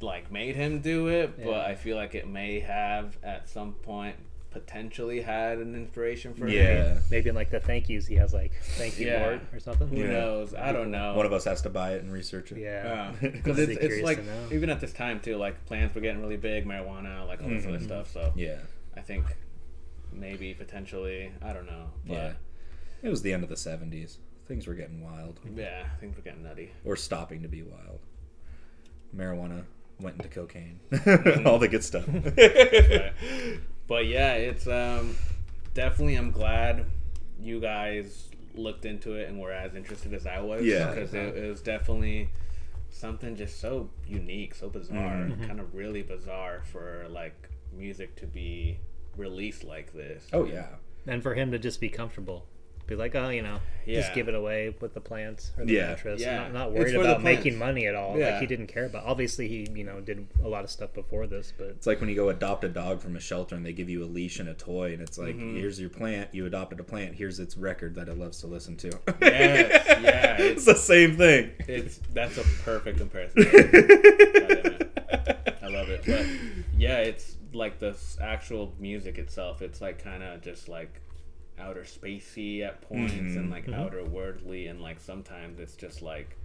[0.00, 4.16] like made him do it, but I feel like it may have at some point
[4.50, 6.54] potentially had an inspiration for him.
[6.54, 9.22] yeah maybe in like the thank yous he has like thank you Yeah.
[9.26, 9.88] Lord or something.
[9.88, 10.10] Who Yeah.
[10.10, 10.54] knows?
[10.54, 11.14] I don't know.
[11.14, 13.12] one of us has to buy it and research it Yeah.
[13.20, 16.36] because I'd it's, it's like even at this time too, like plants were getting really
[16.38, 17.84] big, marijuana, like all this other Mhm.
[17.84, 18.10] stuff.
[18.12, 18.58] So yeah
[18.96, 19.24] I think
[20.12, 22.32] maybe potentially, I don't know, but yeah
[23.02, 26.42] it was the end of the 70s things were getting wild yeah, things were getting
[26.42, 26.72] nutty.
[26.84, 28.00] or stopping to be wild
[29.14, 29.64] marijuana
[30.00, 31.46] went into cocaine Mm-hmm.
[31.46, 33.12] all the good stuff Right.
[33.88, 35.16] But yeah, it's um
[35.74, 36.84] definitely I'm glad
[37.40, 40.64] you guys looked into it and were as interested as I was.
[40.64, 40.90] Yeah.
[40.94, 42.28] because it, it was definitely
[42.90, 45.46] something just so unique, so bizarre, Mhm.
[45.46, 48.78] kind of really bizarre for like music to be
[49.16, 50.26] released like this.
[50.32, 50.68] oh yeah
[51.06, 52.46] And for him to just be comfortable.
[52.88, 54.00] Be like, oh, you know, Yeah.
[54.00, 55.88] just give it away with the plants or the Yeah.
[55.88, 56.20] mattress.
[56.22, 56.38] Yeah.
[56.38, 58.18] Not, not worried about making money at all.
[58.18, 58.30] Yeah.
[58.32, 59.04] Like he didn't care about.
[59.04, 62.08] Obviously, he you know did a lot of stuff before this, but It's like when
[62.08, 64.48] you go adopt a dog from a shelter and they give you a leash and
[64.48, 65.56] a toy, and it's like, Mm-hmm.
[65.58, 66.34] here's your plant.
[66.34, 67.14] You adopted a plant.
[67.14, 68.90] Here's its record that it loves to listen to.
[69.20, 71.50] Yes, yeah, it's the same thing.
[71.68, 73.42] It's that's a perfect comparison.
[75.62, 76.02] I love it.
[76.06, 76.26] But
[76.78, 79.60] yeah, it's like the actual music itself.
[79.62, 81.00] It's like kind of just like
[81.60, 86.36] outer spacey at points and like outer worldly, and like sometimes it's just like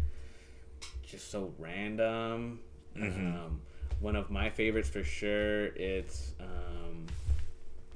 [1.06, 2.60] just so random.
[3.00, 3.62] Um,
[4.00, 5.66] one of my favorites for sure.
[5.68, 7.06] It's um,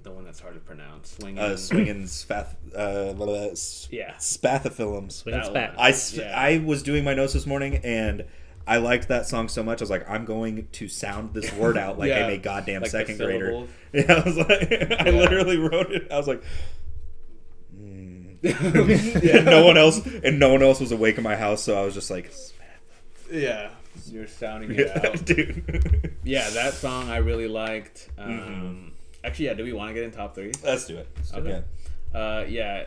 [0.04, 1.12] the one that's hard to pronounce.
[1.12, 1.40] Swinging.
[1.40, 4.14] Uh, swinging spath, uh, blah, blah, s- Yeah.
[4.16, 5.12] spathiphyllums.
[5.12, 5.76] Swinging That spat.
[5.78, 6.28] one.
[6.28, 6.40] Yeah.
[6.40, 8.26] I was doing my notes this morning and
[8.66, 9.82] I liked that song so much.
[9.82, 12.26] I was like, I'm going to sound this word out like Yeah.
[12.26, 13.66] I'm a goddamn Like second grader.
[13.94, 15.12] Yeah, I was like, I Yeah.
[15.12, 16.08] literally wrote it.
[16.12, 16.42] I was like.
[18.44, 21.84] And no one else, and no one else was awake in my house, so I
[21.86, 22.32] was just like,
[23.32, 23.72] yeah.
[24.06, 25.26] You're sounding it yeah, out.
[25.26, 26.16] dude.
[26.24, 28.10] Yeah, that song I really liked.
[28.18, 28.88] Um, Mm-hmm.
[29.24, 29.54] Actually, yeah.
[29.56, 30.52] Do we want to get in top three?
[30.64, 31.08] Let's do it.
[31.34, 31.64] Okay.
[32.14, 32.20] Yeah.
[32.20, 32.86] Uh, yeah,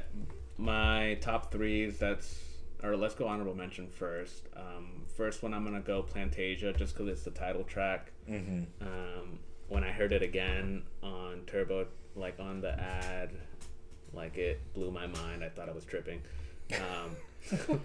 [0.57, 1.99] my top threes.
[1.99, 2.39] That's
[2.83, 4.49] or let's go honorable mention first.
[4.57, 8.13] Um, first one I'm gonna go Plantasia just because it's the title track.
[8.29, 8.67] Mhm.
[8.81, 13.31] Um, when I heard it again on Turbo, like on the ad,
[14.15, 15.45] like it blew my mind.
[15.45, 16.21] I thought I was tripping.
[16.73, 17.17] Um,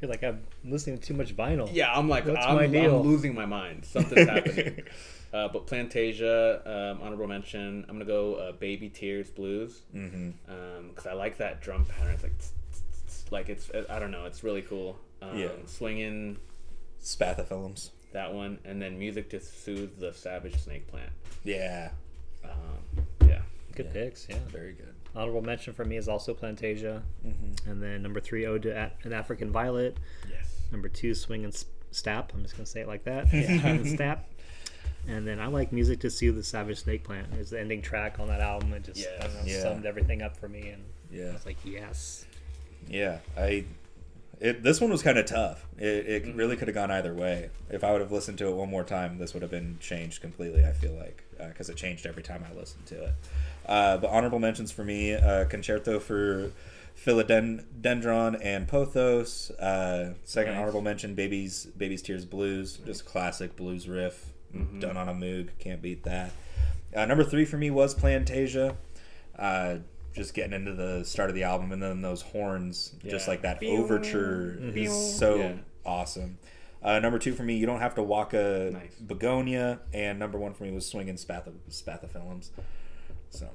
[0.00, 1.68] You're like I'm listening to too much vinyl.
[1.72, 3.84] yeah, I'm like What's I'm, my I'm losing my mind.
[3.84, 4.82] Something's happening.
[5.32, 7.84] Uh, but Plantasia, um, honorable mention.
[7.88, 10.32] I'm gonna go uh, Baby Tears Blues Mhm.
[10.88, 12.14] because I like that drum pattern.
[12.14, 14.24] It's like tss, tss, tss, like it's I don't know.
[14.24, 14.98] It's really cool.
[15.22, 15.50] Um, Yeah.
[15.66, 16.36] swinging
[17.00, 17.90] Spathiphyllums.
[18.12, 21.12] that one, and then music to soothe the savage snake plant.
[21.44, 21.90] Yeah.
[22.44, 23.42] Um, yeah,
[23.76, 23.92] Good Yeah.
[23.92, 24.26] picks.
[24.28, 24.38] Yeah.
[24.48, 24.94] Very good.
[25.14, 27.70] Honorable mention for me is also Plantasia, Mm-hmm.
[27.70, 29.96] and then number three, Ode to A- an African Violet.
[30.30, 32.32] yes, Number two, Swing and S- Stap.
[32.34, 33.28] I'm just gonna say it like that.
[33.30, 34.28] Swing and Stap.
[35.08, 37.26] And then I like music to soothe the savage snake plant.
[37.38, 38.72] It's the ending track on that album.
[38.74, 39.62] It just I don't know, Yeah.
[39.62, 41.30] summed everything up for me, and Yeah.
[41.30, 42.24] I was like, yes.
[42.88, 43.64] Yeah, I.
[44.40, 45.66] It, this one was kind of tough.
[45.78, 46.36] It, it Mm-hmm.
[46.38, 47.50] really could have gone either way.
[47.68, 50.20] If I would have listened to it one more time, this would have been changed
[50.22, 50.64] completely.
[50.64, 53.14] I feel like because it changed every time I listened to it.
[53.66, 56.52] Uh, but honorable mentions for me: uh, concerto for
[57.04, 59.50] Philodendron and Pothos.
[59.52, 60.60] Uh, second Nice.
[60.60, 64.26] honorable mention: Baby's Baby's Tears Blues, just classic blues riff
[64.56, 64.80] Mhm.
[64.80, 65.48] done on a Moog.
[65.58, 66.32] Can't beat that.
[66.94, 68.74] Uh, number three for me was Plantasia.
[70.14, 73.62] Just getting into the start of the album and then those horns, just like that
[73.62, 75.52] overture is so Yeah.
[75.86, 76.38] awesome.
[76.82, 78.94] Uh, number two for me, you don't have to walk a Nice.
[78.96, 82.50] begonia, and number one for me was swinging spath- spathiphyllums.
[83.30, 83.48] So,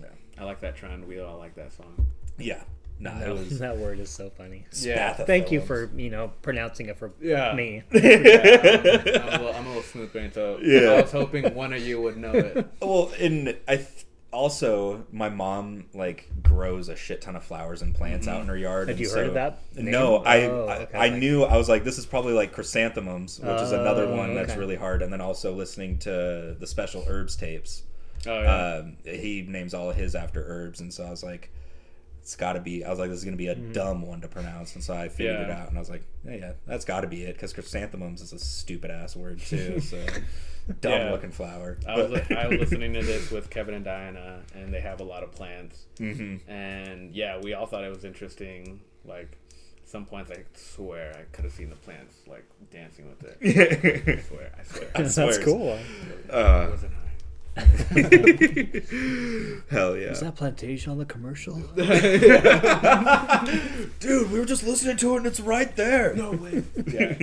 [0.00, 0.06] yeah,
[0.38, 1.06] I like that trend.
[1.06, 2.06] We all like that song.
[2.38, 2.62] yeah,
[2.98, 4.64] no, that, it was that word is so funny.
[4.80, 5.12] Yeah.
[5.12, 7.54] Thank you for you know pronouncing it for Yeah.
[7.54, 7.82] me.
[7.92, 10.90] Yeah, I'm, I'm, a little, I'm a little smooth brain, so Yeah.
[10.92, 12.66] I was hoping one of you would know it.
[12.80, 14.03] Well, and I th-
[14.34, 18.56] also my mom like grows a shit ton of flowers and plants out in her
[18.56, 18.88] yard.
[18.88, 19.90] Had and you so- heard of that name?
[19.92, 20.98] No, I Oh, I, okay.
[20.98, 24.34] I knew I was like this is probably like chrysanthemums, which is another Oh, one
[24.34, 24.58] that's okay.
[24.58, 25.00] really hard.
[25.02, 27.82] And then also listening to the special herbs tapes.
[28.26, 28.74] Oh yeah.
[28.82, 31.50] Um, he names all of his after herbs, and so I was like.
[32.24, 32.82] It's got to be.
[32.86, 35.10] I was like, this is gonna be a dumb one to pronounce, and so I
[35.10, 37.52] figured it out, and I was like, yeah, yeah that's got to be it, because
[37.52, 39.78] chrysanthemums is a stupid ass word too.
[39.82, 40.02] So
[40.80, 41.10] dumb Yeah.
[41.12, 41.76] looking flower.
[41.86, 45.00] I was li- I was listening to this with Kevin and Diana, and they have
[45.00, 45.84] a lot of plants.
[45.98, 48.80] hmm And yeah, we all thought it was interesting.
[49.04, 49.36] Like
[49.84, 53.36] some points, I swear I could have seen the plants like dancing with it.
[54.18, 54.90] I swear, I swear.
[54.94, 55.78] I swear That's it's- cool.
[56.30, 57.03] Uh, Wasn't I?
[59.70, 60.10] hell yeah.
[60.10, 61.54] Is that plantation on the commercial?
[64.00, 66.14] Dude, we were just listening to it and it's right there.
[66.14, 66.64] No way.
[66.86, 67.16] Yeah.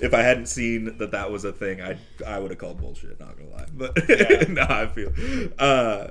[0.00, 3.18] if I hadn't seen that that was a thing, I I would have called bullshit.
[3.20, 4.44] Not gonna lie, but Yeah.
[4.48, 5.12] no, I feel.
[5.58, 6.08] Uh,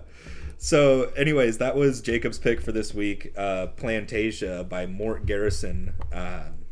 [0.57, 3.33] so, anyways, that was Jacob's pick for this week.
[3.37, 6.64] Uh, Plantasia by Mort Garson um,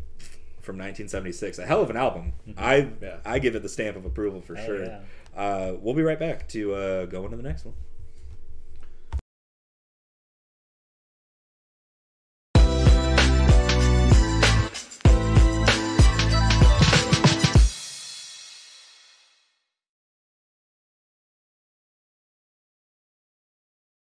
[0.63, 1.59] from 1976.
[1.59, 2.33] A hell of an album.
[2.57, 3.17] I Yeah.
[3.25, 4.85] I give it the stamp of approval for Hell sure.
[4.85, 4.99] yeah.
[5.35, 7.75] Uh, we'll be right back to uh, go into the next one.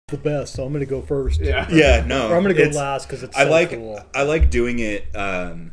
[0.08, 0.56] The best.
[0.56, 1.40] So I'm gonna go first.
[1.40, 1.68] Yeah.
[1.72, 4.02] Yeah, no, Or I'm gonna go last because it's I so like cool.
[4.16, 5.72] I like doing it um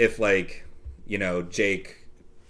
[0.00, 0.64] if like
[1.06, 2.06] you know Jake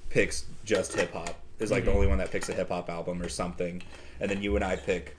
[0.08, 1.96] picks just hip hop is like the mhm.
[1.96, 3.82] only one that picks a hip hop album or something
[4.20, 5.16] and then you and I pick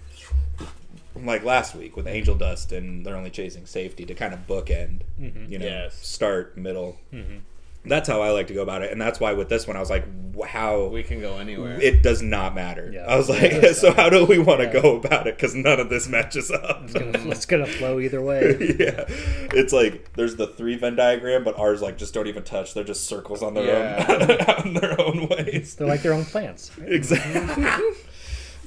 [1.13, 5.01] like last week with Angel Dust and they're only chasing safety to kind of bookend
[5.19, 5.51] mm-hmm.
[5.51, 5.95] you know Yes.
[6.07, 7.39] start middle mm-hmm.
[7.83, 9.79] That's how I like to go about it and that's why with this one I
[9.79, 11.79] was like w- how We can go anywhere.
[11.81, 13.05] it does not matter Yeah.
[13.07, 13.71] I was like Yeah.
[13.73, 14.81] so how do we want to Yeah.
[14.81, 18.21] go about it because none of this matches up It's gonna, it's gonna flow either
[18.21, 18.75] way.
[18.79, 19.05] yeah,
[19.53, 22.73] it's like there's the three Venn diagram, but ours like just don't even touch.
[22.75, 24.05] They're just circles on their Yeah.
[24.07, 25.73] own, on their own ways.
[25.75, 26.69] They're like their own plants.
[26.85, 27.65] Exactly.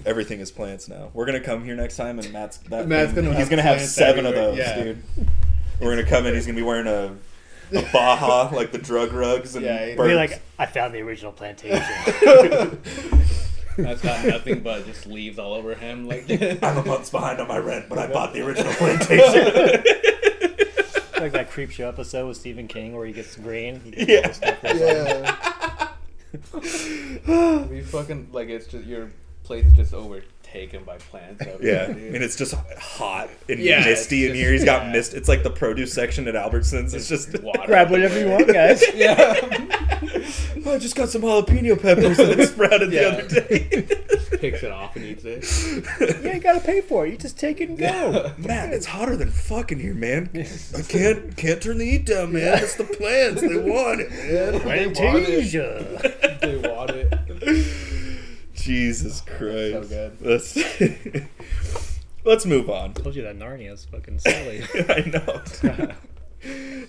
[0.04, 1.10] Everything is plants now.
[1.14, 3.62] We're gonna come here next time, and Matt's that Matt's thing- gonna he's have gonna
[3.62, 4.82] have plants seven of those, yeah.
[4.82, 5.02] dude.
[5.80, 6.34] We're gonna come in.
[6.34, 7.14] He's gonna be wearing a,
[7.72, 11.32] a Baja like the drug rugs and Yeah, he- Be like, I found the original
[11.32, 11.80] plantation.
[13.76, 16.06] That's got nothing but just leaves all over him.
[16.06, 16.30] Like
[16.62, 19.44] I'm a month's behind on my rent, but I bought the original plantation.
[21.20, 23.80] like that Creepshow episode with Stephen King where he gets green.
[23.80, 24.16] He gets Yeah.
[24.16, 25.90] all the stuff that's-
[27.26, 27.64] Yeah.
[27.66, 29.10] we fucking like it's just your
[29.44, 29.92] place is just
[30.54, 31.44] overtaken by plants.
[31.60, 34.52] yeah, and it's just hot and Yeah, misty it's in here.
[34.52, 34.92] He's got yeah.
[34.92, 35.14] mist.
[35.14, 36.94] It's like the produce section at Albertsons.
[36.94, 37.62] It's just water.
[37.66, 38.82] Grab whatever you want, guys.
[38.94, 39.38] Yeah.
[40.64, 43.10] Oh, I just got some jalapeno peppers that I sprouted Yeah.
[43.10, 44.38] the other day.
[44.38, 46.22] Picks it off and eats it.
[46.22, 47.10] you ain't gotta pay for it.
[47.10, 48.32] You just take it and go.
[48.38, 50.30] Man, it's hotter than fucking here, man.
[50.76, 52.58] I can't can't turn the heat down, man.
[52.62, 53.40] It's the plants.
[53.40, 54.60] They want it, man.
[54.60, 56.38] Fantasia.
[56.40, 57.83] They want it.
[58.64, 59.72] Jesus Christ.
[59.72, 60.16] So good.
[60.20, 60.56] Let's
[62.24, 62.90] let's move on.
[62.90, 64.62] I Told you that Narnia is fucking silly.
[64.88, 65.92] I know.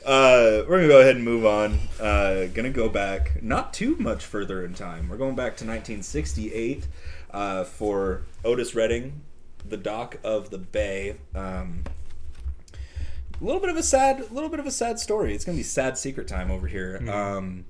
[0.05, 1.79] Uh, we're gonna go ahead and move on.
[1.97, 5.07] Uh, gonna go back not too much further in time.
[5.07, 6.87] We're going back to 1968
[7.31, 9.21] uh, for Otis Redding,
[9.67, 11.85] "The Dock of the Bay." Um,
[12.73, 15.33] a little bit of a sad, a little bit of a sad story.
[15.33, 17.01] It's gonna be sad secret time over here.
[17.09, 17.63] Um,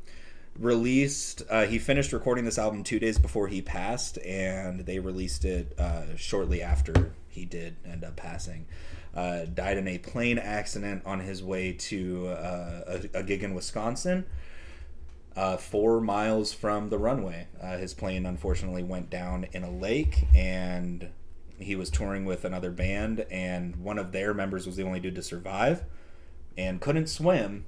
[0.59, 5.45] released, uh, he finished recording this album two days before he passed, and they released
[5.45, 8.65] it uh, shortly after he did end up passing.
[9.13, 13.53] Uh, died in a plane accident on his way to uh, a, a gig in
[13.53, 14.25] Wisconsin
[15.35, 17.47] uh, four miles from the runway.
[17.61, 21.09] Uh, his plane unfortunately went down in a lake, and
[21.59, 25.15] he was touring with another band, and one of their members was the only dude
[25.15, 25.83] to survive,
[26.57, 27.65] and couldn't swim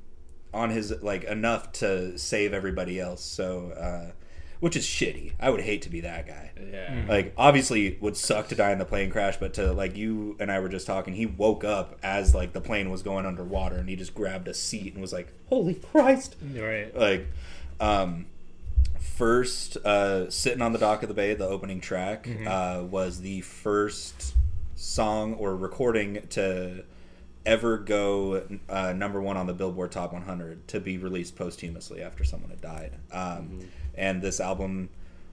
[0.57, 3.23] on his like enough to save everybody else.
[3.23, 4.11] So, uh,
[4.59, 5.33] which is shitty.
[5.39, 6.51] I would hate to be that guy.
[6.59, 7.05] Yeah.
[7.07, 10.51] Like, obviously, would suck to die in the plane crash, but to like you and
[10.51, 13.87] I were just talking, he woke up as like the plane was going underwater, and
[13.87, 16.95] he just grabbed a seat and was like, "Holy Christ!" right.
[16.97, 17.27] like
[17.79, 18.25] um
[18.99, 23.41] first uh sitting on the dock of the bay the opening track uh was the
[23.41, 24.35] first
[24.75, 26.83] song or recording to
[27.47, 32.23] ever go uh, number one on the billboard top 100 to be released posthumously after
[32.23, 33.59] someone had died um
[33.95, 34.89] and this album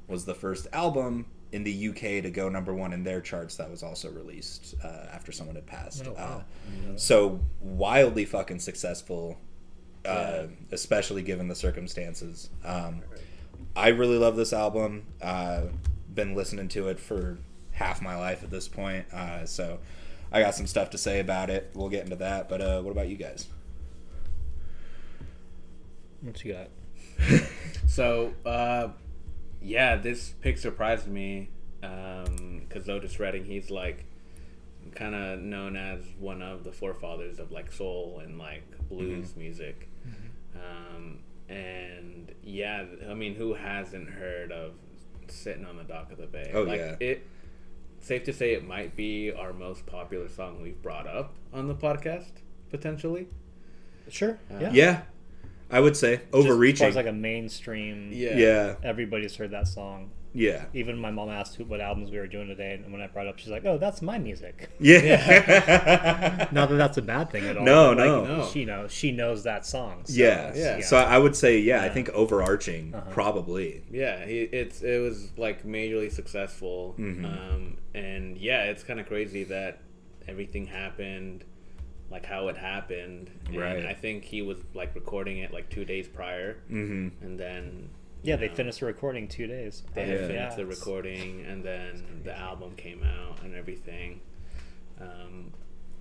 [0.09, 3.71] was the first album in the uk to go number one in their charts that
[3.71, 6.45] was also released uh, after someone had passed Oh, wow.
[6.93, 9.39] uh, so wildly fucking successful
[10.07, 10.47] uh, Yeah.
[10.73, 12.51] especially given the circumstances.
[12.65, 13.03] Um,
[13.75, 15.05] I really love this album.
[15.23, 15.63] Uh,
[16.15, 17.39] been listening to it for
[17.73, 19.79] half my life at this point, uh, so
[20.35, 21.71] I got some stuff to say about it.
[21.75, 22.49] We'll get into that.
[22.49, 23.47] But uh, what about you guys?
[26.21, 26.69] What you got?
[27.87, 28.89] So, uh,
[29.63, 34.05] yeah, this pick surprised me because Otis Redding, he's like
[34.97, 39.89] kind of known as one of the forefathers of like soul and like blues music.
[40.57, 44.73] Um, and yeah, I mean, who hasn't heard of
[45.29, 46.51] sitting on the dock of the bay?
[46.53, 46.97] Oh, like, yeah.
[46.99, 47.27] It
[48.05, 51.75] safe to say it might be our most popular song we've brought up on the
[51.75, 52.31] podcast
[52.71, 53.27] potentially.
[54.11, 54.39] Sure.
[54.51, 54.71] Uh, yeah.
[54.73, 55.03] Yeah,
[55.71, 56.87] I would say Just as overreaching.
[56.87, 58.11] as like a mainstream.
[58.13, 58.37] Yeah.
[58.37, 60.11] yeah, Everybody's heard that song.
[60.35, 63.07] Yeah, Even my mom asked who, what albums we were doing today, and when I
[63.07, 66.49] brought it up, she's like, "Oh, that's my music." yeah.
[66.53, 67.65] Not that that's a bad thing at all.
[67.65, 68.37] No, but, like, no.
[68.39, 68.47] No.
[68.49, 68.93] She knows.
[68.93, 70.03] She knows that song.
[70.05, 70.81] so, yeah, Yeah.
[70.81, 73.11] So I would say, yeah, I think overarching, Uh-huh.
[73.11, 73.83] probably.
[73.91, 77.25] Yeah, he, it's it was like majorly successful, Mhm.
[77.25, 79.79] um, and yeah, it's kind of crazy that
[80.27, 81.45] everything happened
[82.11, 83.31] like how it happened.
[83.47, 83.85] And Right.
[83.87, 87.91] I think he was like recording it like two days prior, hmm and then
[88.25, 89.83] Yeah, you they know, finished the recording two days.
[89.95, 90.27] They Yeah.
[90.27, 94.21] finished the recording, and then the album came out and everything.
[95.01, 95.53] Um,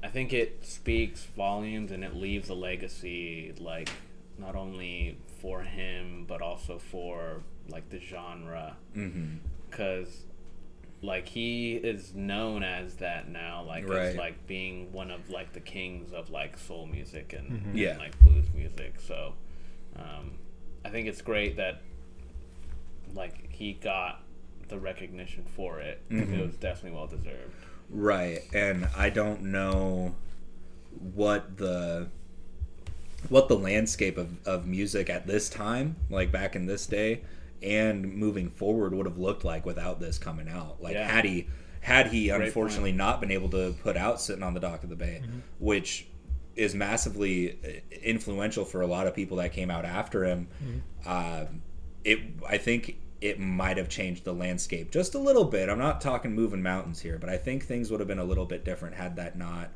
[0.02, 3.90] I think it speaks volumes, and it leaves a legacy, like
[4.38, 8.76] not only for him but also for like the genre
[9.70, 10.24] because
[11.04, 14.00] like he is known as that now like Right.
[14.08, 17.90] as like being one of like the kings of like soul music and, Mhm.
[17.92, 19.36] and, like blues music so
[19.98, 20.32] um,
[20.86, 21.82] i think it's great that
[23.14, 24.24] like he got
[24.70, 26.40] the recognition for it 'cause Mhm.
[26.40, 27.54] it was definitely well deserved
[27.90, 30.16] Right, and I don't know
[31.14, 32.08] what the
[33.30, 37.22] what the landscape of, of music at this time, like back in this day,
[37.62, 40.82] and moving forward would have looked like without this coming out.
[40.82, 41.08] Like Yeah.
[41.10, 41.48] had he
[41.82, 44.90] had he Great unfortunately not been able to put out sitting on the dock of
[44.90, 45.22] the bay,
[45.60, 46.08] which
[46.56, 50.48] is massively uh, influential for a lot of people that came out after him.
[51.06, 51.62] Um,
[52.04, 55.70] it I think it might have changed the landscape just a little bit.
[55.70, 58.46] I'm not talking moving mountains here, but I think things would have been a little
[58.46, 59.70] bit different had that not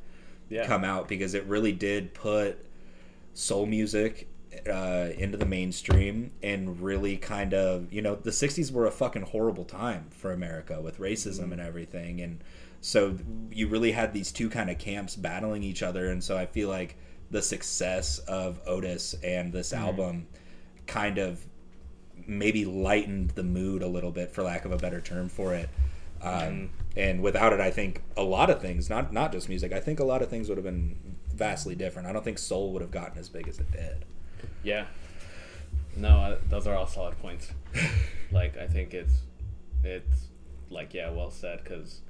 [0.50, 0.66] yeah.
[0.66, 2.58] come out because it really did put
[3.34, 4.28] soul music
[4.70, 9.22] uh, into the mainstream and really kind of you know the 60s were a fucking
[9.22, 12.22] horrible time for america with racism and everything.
[12.22, 12.44] And
[12.82, 13.18] so
[13.52, 16.10] you really had these two kind of camps battling each other.
[16.10, 16.98] And so i feel like
[17.30, 20.28] the success of otis and this album
[20.86, 21.46] kind of
[22.26, 25.70] maybe lightened the mood a little bit for lack of a better term for it
[26.22, 29.80] um, and without it i think a lot of things not not just music i
[29.80, 30.98] think a lot of things would have been
[31.34, 34.04] vastly different i don't think soul would have gotten as big as it did
[34.64, 34.86] Yeah.
[35.96, 37.52] No, I, those are all solid points.
[38.32, 39.14] like I think it's
[39.84, 40.28] it's
[40.70, 42.02] like yeah, well said because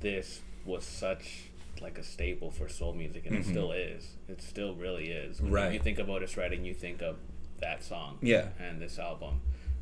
[0.00, 1.44] this was such
[1.80, 4.16] like a staple for soul music and it still is.
[4.28, 5.42] It still really is.
[5.42, 5.72] When Right.
[5.74, 7.16] you think of Otis Redding, you think of
[7.62, 8.18] that song.
[8.20, 8.48] Yeah.
[8.60, 9.40] And this album.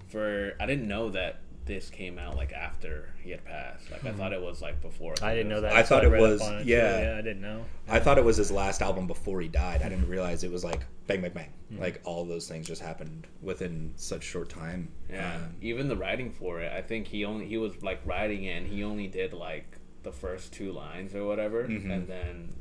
[0.08, 3.90] For I didn't know that this came out like after he had passed.
[3.92, 5.14] Like I thought it was like before.
[5.22, 5.72] I didn't know that.
[5.72, 6.64] I until thought it read up was- on too.
[6.64, 7.00] yeah.
[7.12, 7.64] yeah, I didn't know.
[7.88, 9.82] I thought it was his last album before he died.
[9.82, 11.52] I didn't realize it was like bang, bang, bang.
[11.78, 14.90] Like all those things just happened within such short time.
[15.08, 18.44] Yeah, Um, even the writing for it, I think he only he was like writing
[18.44, 21.90] it, and he only did like the first two lines or whatever, Mm-hmm.
[21.90, 22.54] and then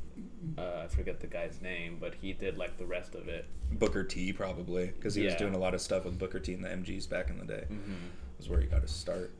[0.58, 3.46] uh, I forget the guy's name, but he did like the rest of it.
[3.72, 6.64] Booker T probably because he was doing a lot of stuff with Booker T and
[6.64, 7.64] the MGs back in the day.
[7.70, 7.94] Mm-hmm.
[8.38, 9.32] Was where he got his start.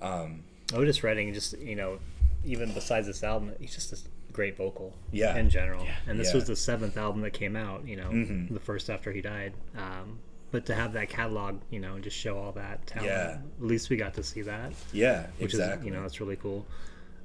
[0.00, 1.98] Um, Otis Redding, just you know,
[2.44, 3.98] even besides this album, he's just a
[4.32, 4.94] great vocal.
[5.12, 5.36] Yeah.
[5.36, 5.96] In general, Yeah.
[6.06, 6.34] and this Yeah.
[6.36, 7.86] was the seventh album that came out.
[7.86, 8.52] You know, Mhm.
[8.52, 9.52] the first after he died.
[9.76, 10.18] Um,
[10.52, 13.08] but to have that catalog, you know, and just show all that talent.
[13.10, 13.38] Yeah.
[13.60, 15.80] At least we got to see that, yeah, which exactly.
[15.80, 16.64] is you know, that's really cool.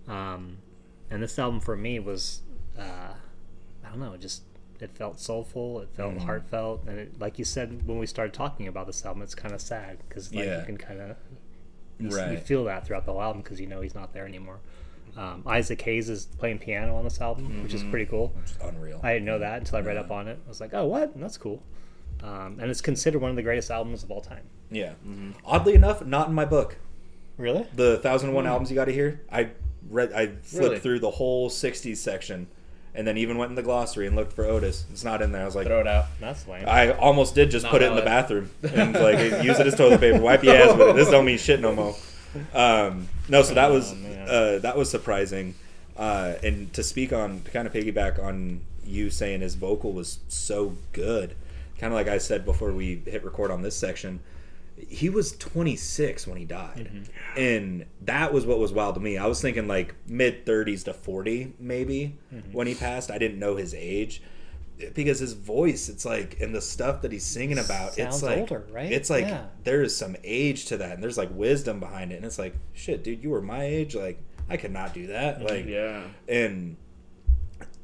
[0.07, 0.57] Um,
[1.09, 2.41] and this album for me was,
[2.77, 3.13] uh,
[3.83, 4.43] I don't know, just
[4.79, 6.21] it felt soulful, it felt Mhm.
[6.25, 9.53] heartfelt, and it, like you said when we started talking about this album, it's kind
[9.53, 10.59] of sad because like Yeah.
[10.59, 11.15] you can kind of
[11.99, 14.25] you, s- you feel that throughout the whole album because you know he's not there
[14.25, 14.59] anymore.
[15.15, 18.29] Um, Isaac Hayes is playing piano on this album, which is pretty cool.
[18.29, 18.99] Which is unreal.
[19.03, 19.99] I didn't know that until I read Yeah.
[20.01, 20.39] up on it.
[20.45, 21.19] I was like, oh, what?
[21.19, 21.61] That's cool.
[22.23, 24.43] Um, and it's considered one of the greatest albums of all time.
[24.71, 24.93] yeah.
[25.45, 26.77] Oddly enough, not in my book.
[27.37, 27.67] Really?
[27.75, 29.21] The thousand and one albums you got to hear.
[29.31, 29.49] I
[29.89, 30.11] read.
[30.13, 30.79] I flipped Really?
[30.79, 32.47] through the whole '60s section,
[32.93, 34.85] and then even went in the glossary and looked for Otis.
[34.91, 35.41] It's not in there.
[35.41, 36.05] I was like, Throw it out.
[36.19, 36.65] That's lame.
[36.67, 39.75] I almost did just Not put it in the bathroom and like use it as
[39.75, 40.19] toilet paper.
[40.19, 40.95] Wipe your ass with it.
[40.95, 41.95] This don't mean shit no more.
[42.53, 45.55] Um, no, so that was Oh, uh, that was surprising.
[45.97, 50.19] Uh, and to speak on to kind of piggyback on you saying his vocal was
[50.27, 51.35] so good,
[51.77, 54.21] kind of like I said before we hit record on this section.
[54.89, 57.39] He was 26 when he died, Mm-hmm.
[57.39, 59.17] and that was what was wild to me.
[59.17, 62.51] I was thinking like mid 30s to 40 maybe Mm-hmm.
[62.53, 63.11] when he passed.
[63.11, 64.21] I didn't know his age
[64.95, 68.37] because his voice it's like and the stuff that he's singing about it's Sounds like
[68.39, 68.91] older, right?
[68.91, 69.45] it's like Yeah.
[69.63, 72.55] there is some age to that and there's like wisdom behind it and it's like
[72.73, 74.17] shit dude you were my age like
[74.49, 76.01] i could not do that like Yeah.
[76.27, 76.77] and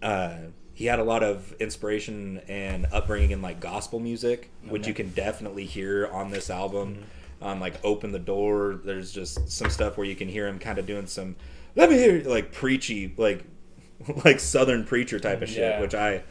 [0.01, 0.37] uh
[0.77, 5.09] he had a lot of inspiration and upbringing in like gospel music which you can
[5.09, 7.05] definitely hear on this album
[7.39, 7.45] Mm-hmm.
[7.49, 10.77] on like open the door there's just some stuff where you can hear him kind
[10.79, 11.35] of doing some
[11.75, 13.43] let me hear like preachy like
[14.25, 15.79] like southern preacher type of shit Yeah.
[15.81, 16.23] which i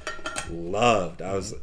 [0.51, 1.55] loved i was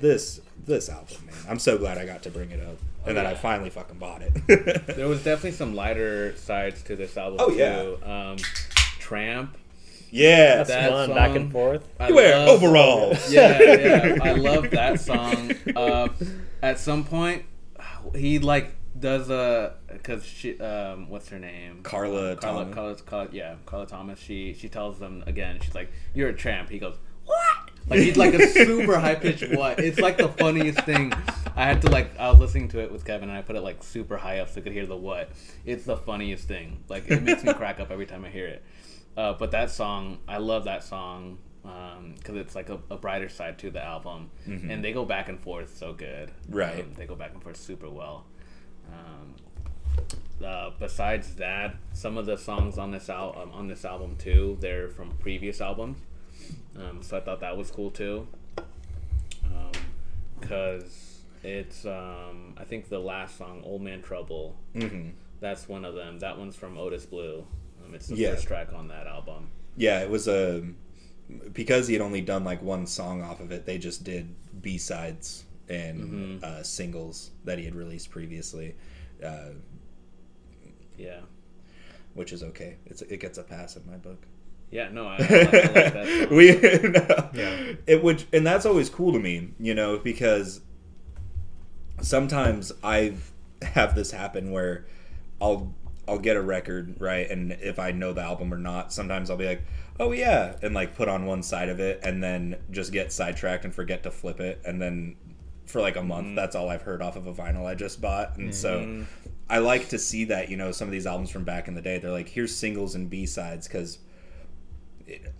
[0.00, 3.26] this this album man i'm so glad i got to bring it up and then
[3.26, 3.36] i yeah.
[3.38, 7.56] finally fucking bought it There was definitely some lighter sides to this album Oh, too.
[8.04, 8.30] yeah.
[8.30, 8.36] Um,
[8.98, 9.56] Tramp.
[10.10, 10.56] Yeah.
[10.56, 11.88] That's that fun, back and forth.
[11.98, 13.32] I you wear overalls.
[13.32, 14.18] yeah, yeah.
[14.22, 15.52] I love that song.
[15.74, 16.08] Uh,
[16.62, 17.44] at some point,
[18.14, 21.82] he like does a because she um what's her name?
[21.82, 22.74] Carla Carla, Thomas.
[22.74, 24.18] Carla, Carla yeah Carla Thomas.
[24.18, 26.70] She she tells them again she's like you're a tramp.
[26.70, 27.70] He goes what?
[27.88, 29.80] Like he's like a super high pitched what?
[29.80, 31.12] It's like the funniest thing.
[31.56, 33.62] I had to like I was listening to it with Kevin and I put it
[33.62, 35.30] like super high up so I could hear the what.
[35.64, 36.82] It's the funniest thing.
[36.88, 38.62] Like it makes me crack up every time I hear it
[39.16, 43.58] uh, but that song I love that song because it's like a, a brighter side
[43.58, 46.80] to the album and they go back and forth so good Right.
[46.84, 48.24] Um, they go back and forth super well
[48.92, 49.34] um,
[50.44, 54.56] uh, besides that, some of the songs on this al- um, on this album too,
[54.60, 55.98] they're from previous albums.
[56.76, 58.26] Um, so I thought that was cool too.
[60.40, 65.10] Because it's, um, I think the last song, "Old Man Trouble," hmm
[65.40, 66.18] that's one of them.
[66.18, 67.46] That one's from Otis Blue.
[67.90, 68.30] Um, it's the Yeah.
[68.34, 69.50] first track on that album.
[69.76, 70.62] yeah it was a
[71.52, 75.44] because he had only done like one song off of it they just did b-sides
[75.68, 78.74] and uh, singles that he had released previously
[79.24, 79.50] uh,
[80.98, 81.20] Yeah,
[82.14, 84.26] which is okay it's it gets a pass in my book
[84.72, 84.88] yeah.
[84.92, 86.36] No, I, I, like, I like that song.
[86.36, 86.52] we
[86.90, 87.30] no.
[87.34, 87.72] Yeah.
[87.86, 90.60] it would and that's always cool to me you know because
[92.02, 93.14] sometimes i
[93.62, 94.86] have this happen where
[95.40, 95.74] i'll
[96.10, 99.36] i'll get a record right and if i know the album or not sometimes i'll
[99.36, 99.62] be like
[99.98, 103.64] oh yeah and like put on one side of it and then just get sidetracked
[103.64, 105.16] and forget to flip it and then
[105.70, 106.26] for like a month.
[106.26, 106.34] Mm-hmm.
[106.34, 109.04] That's all I've heard off of a vinyl I just bought, and so mm-hmm.
[109.48, 110.50] I like to see that.
[110.50, 112.94] You know, some of these albums from back in the day, they're like here's singles
[112.94, 113.98] and B sides because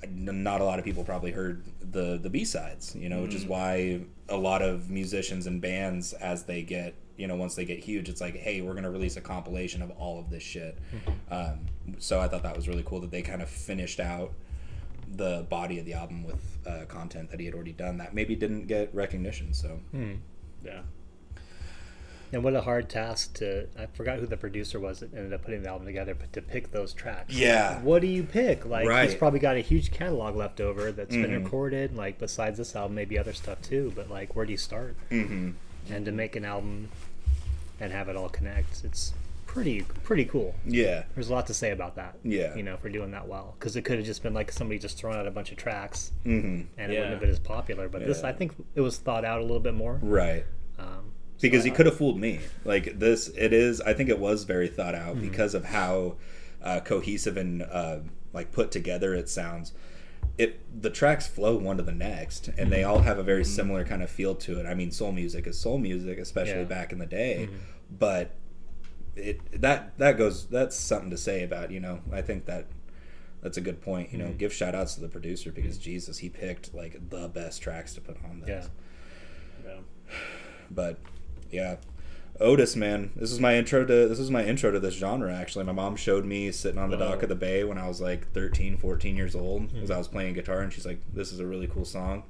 [0.08, 2.94] not a lot of people probably heard the the B sides.
[2.94, 3.52] You know, which is mm-hmm.
[3.52, 7.78] why a lot of musicians and bands as they get you know once they get
[7.78, 10.78] huge it's like hey we're going to release a compilation of all of this shit
[11.30, 11.60] um,
[11.98, 14.32] so i thought that was really cool that they kind of finished out
[15.16, 18.34] the body of the album with uh, content that he had already done that maybe
[18.34, 19.78] didn't get recognition so
[20.64, 20.80] Yeah.
[22.32, 23.66] And what a hard task to.
[23.76, 26.40] I forgot who the producer was that ended up putting the album together, but to
[26.40, 27.34] pick those tracks.
[27.34, 27.80] Yeah.
[27.80, 28.64] What do you pick?
[28.64, 31.42] Like, he's probably got a huge catalog left over that's been Mhm.
[31.44, 31.96] recorded.
[31.96, 33.92] Like, besides this album, maybe other stuff too.
[33.96, 34.94] But like, where do you start?
[35.10, 35.50] mm-hmm.
[35.92, 36.90] And to make an album
[37.81, 39.14] and have it all connect, it's
[39.47, 40.55] pretty pretty cool.
[40.64, 42.16] yeah There's a lot to say about that.
[42.22, 42.55] Yeah.
[42.55, 44.97] You know, for doing that well, because it could have just been like somebody just
[44.97, 46.47] throwing out a bunch of tracks, mm-hmm.
[46.47, 47.01] and it Yeah.
[47.01, 47.89] wouldn't have been as popular.
[47.89, 49.99] But this, I think, it was thought out a little bit more.
[50.03, 50.45] right
[50.78, 54.18] Um, because so he could have fooled me like this it is i think it
[54.18, 56.16] was very thought out because of how
[56.62, 58.01] uh, cohesive and uh,
[58.35, 59.72] like put together it sounds
[60.39, 62.91] it the tracks flow one to the next and they mm-hmm.
[62.91, 63.55] all have a very mm-hmm.
[63.55, 64.66] similar kind of feel to it.
[64.66, 66.64] I mean soul music is soul music especially Yeah.
[66.64, 67.57] back in the day mm-hmm.
[67.91, 68.33] but
[69.16, 72.66] it that that goes that's something to say about you know i think that
[73.43, 76.28] that's a good point you know give shout outs to the producer because jesus he
[76.28, 78.68] picked like the best tracks to put on this.
[79.64, 79.72] Yeah.
[79.72, 80.14] Yeah.
[80.70, 80.99] but
[81.51, 81.76] yeah
[82.41, 85.64] otis man this is my intro to this is my intro to this genre actually.
[85.64, 88.32] My mom showed me sitting on the dock of the bay when i was like
[88.32, 89.74] 13 14 years old hmm.
[89.74, 92.24] because i was playing guitar and she's like this is a really cool song.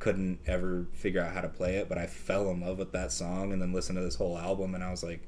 [0.00, 3.12] Couldn't ever figure out how to play it but i fell in love with that
[3.12, 5.22] song and then listened to this whole album and i was like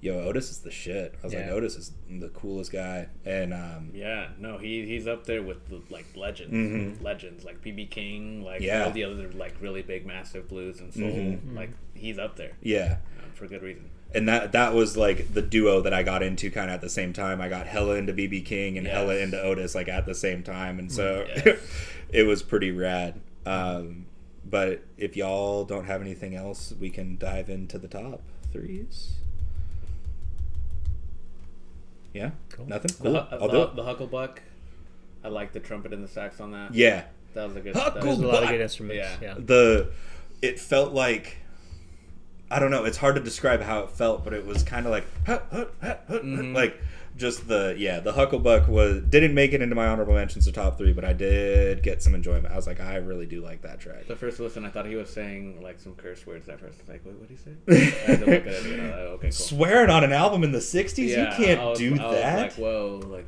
[0.00, 3.90] yo otis is the shit i was like otis is the coolest guy and um
[3.94, 7.02] Yeah, no, he he's up there with the, like legends, Mhm.
[7.02, 8.84] legends like BB King, like Yeah.
[8.84, 11.02] all the other like really big, massive blues and soul.
[11.10, 11.54] Mhm.
[11.56, 13.90] Like he's up there yeah um, for good reason.
[14.14, 16.88] and that that was like the duo that I got into kind of at the
[16.90, 17.40] same time.
[17.40, 20.78] I got hella into BB King and hella into Otis like at the same time,
[20.78, 21.58] and so Yes.
[22.12, 23.14] it was pretty rad.
[23.46, 24.06] Um,
[24.48, 28.22] but if y'all don't have anything else, we can dive into the top
[28.52, 29.14] threes.
[32.16, 32.66] Yeah, Cool.
[32.66, 32.90] nothing.
[32.98, 33.12] The, Cool.
[33.20, 33.76] hu- I'll do the, it.
[33.76, 34.38] the Hucklebuck,
[35.24, 36.74] I like the trumpet and the sax on that.
[36.74, 37.04] Yeah,
[37.34, 37.74] that was a good.
[37.74, 38.96] That There's was, a lot of good instruments.
[39.20, 39.28] Yeah.
[39.28, 39.34] Yeah.
[39.38, 39.90] the
[40.42, 41.38] it felt like
[42.50, 42.84] I don't know.
[42.84, 45.64] It's hard to describe how it felt, but it was kind of like huh, huh,
[45.82, 46.54] huh, Mhm.
[46.54, 46.80] like
[47.16, 48.00] just the yeah.
[48.00, 51.12] The Hucklebuck was didn't make it into my honorable mentions to top three, but I
[51.12, 52.52] did get some enjoyment.
[52.52, 54.06] I was like, I really do like that track.
[54.06, 56.80] the first listen, I thought he was saying like some curse words at first.
[56.88, 57.52] Like, what did he say?
[58.06, 58.66] I had to look at it.
[58.66, 59.32] And, uh, okay, cool.
[59.32, 62.38] Swearing on an album in the '60s, you can't was- do that.
[62.38, 63.26] like, whoa, like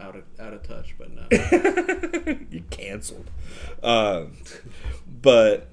[0.00, 1.26] out of out of touch, but no.
[2.50, 3.30] you canceled.
[3.82, 4.32] Um,
[5.06, 5.68] but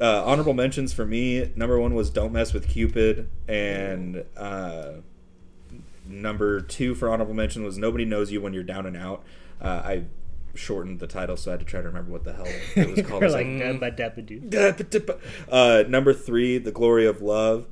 [0.00, 1.52] uh, honorable mentions for me.
[1.56, 4.94] Number one was "Don't Mess with Cupid," and uh,
[6.06, 9.24] number two for honorable mention was "Nobody Knows You When You're Down and Out."
[9.60, 10.04] Uh, I
[10.54, 12.46] shortened the title, so I had to try to remember what the hell
[12.76, 13.22] it was called.
[13.22, 13.46] Like, like,
[13.96, 15.18] "Dabba dabba
[15.50, 17.66] uh, number three, "The Glory of Love."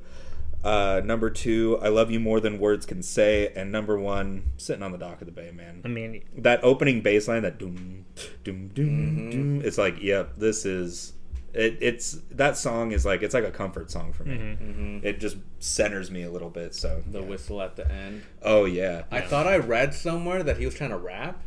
[0.63, 4.81] Uh, number two, "I Love You More Than Words Can Say," and number one, "Sitting
[4.81, 8.05] on the Dock of the Bay." Man, I mean, that opening bass line that doom
[8.43, 9.31] doom doom Mhm.
[9.31, 11.13] doom it's like yep this is
[11.53, 14.57] it, it's that song is like it's like a comfort song for me mhm.
[14.57, 17.25] hmm it just centers me a little bit so The yeah.
[17.27, 18.23] whistle at the end.
[18.41, 21.41] oh yeah I thought I read somewhere that he was trying to rap.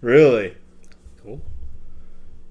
[0.00, 0.56] really
[1.22, 1.40] cool.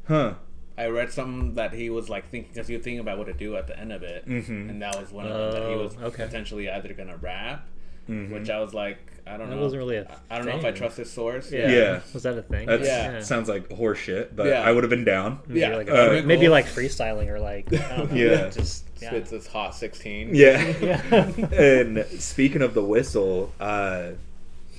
[0.08, 0.36] huh
[0.78, 3.34] I read something that he was like thinking because he was thinking about what to
[3.34, 4.70] do at the end of it, Mhm.
[4.70, 6.26] and that was one of them that he Oh, was okay.
[6.26, 7.66] potentially either gonna rap,
[8.10, 8.32] Mhm.
[8.32, 8.98] which I was like,
[9.28, 9.62] I don't That know.
[9.64, 11.52] wasn't really a I don't know if I trust this source.
[11.52, 11.70] Yeah.
[11.72, 12.00] Yeah.
[12.14, 12.68] Was that a thing?
[12.68, 13.22] that Yeah.
[13.22, 14.62] sounds like horseshit, but Yeah.
[14.62, 15.76] i would have been down Maybe Yeah.
[15.76, 16.52] like, Uh, maybe cool.
[16.52, 18.50] like freestyling or like I don't know, Yeah.
[18.50, 19.10] just yeah.
[19.10, 20.30] Spits this hot sixteen.
[20.36, 20.74] yeah
[21.12, 21.32] Yeah.
[21.52, 24.10] and speaking of the whistle uh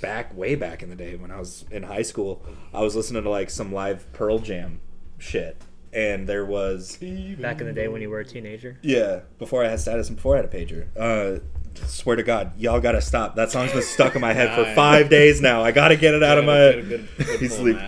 [0.00, 2.42] back way back in the day when i was in high school
[2.74, 4.78] i was listening to like some live pearl jam
[5.18, 5.56] shit
[5.92, 6.98] and there was
[7.40, 8.76] Back in the day when you were a teenager.
[8.82, 10.84] Yeah, before I had status and before I had a pager.
[10.94, 11.40] Uh,
[11.86, 13.34] swear to God, y'all gotta stop.
[13.36, 15.62] That song's been stuck in my head for five days now.
[15.62, 16.88] I gotta get it out of my Good- head.
[16.88, 17.78] good- good He's pull, sleep.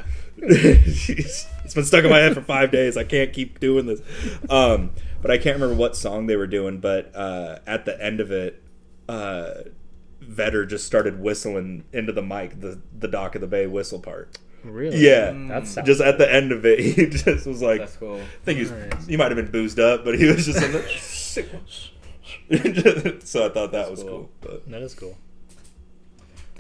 [1.65, 2.97] It's been stuck in my head for five days.
[2.97, 4.01] I can't keep doing this.
[4.49, 6.79] Um, but I can't remember what song they were doing.
[6.81, 8.63] But uh, at the end of it,
[9.07, 9.51] uh,
[10.23, 14.39] Vedder just started whistling into the mic, the the dock of the bay whistle part.
[14.65, 14.99] Really?
[14.99, 18.17] Yeah, That's sounds just at the end of it, he just was like, That's cool.
[18.17, 19.07] I think he was, Nice.
[19.07, 20.79] he might have been boozed up, but he was just in the
[23.25, 24.09] so I thought that was cool.
[24.11, 24.31] cool.
[24.41, 25.17] But That is cool.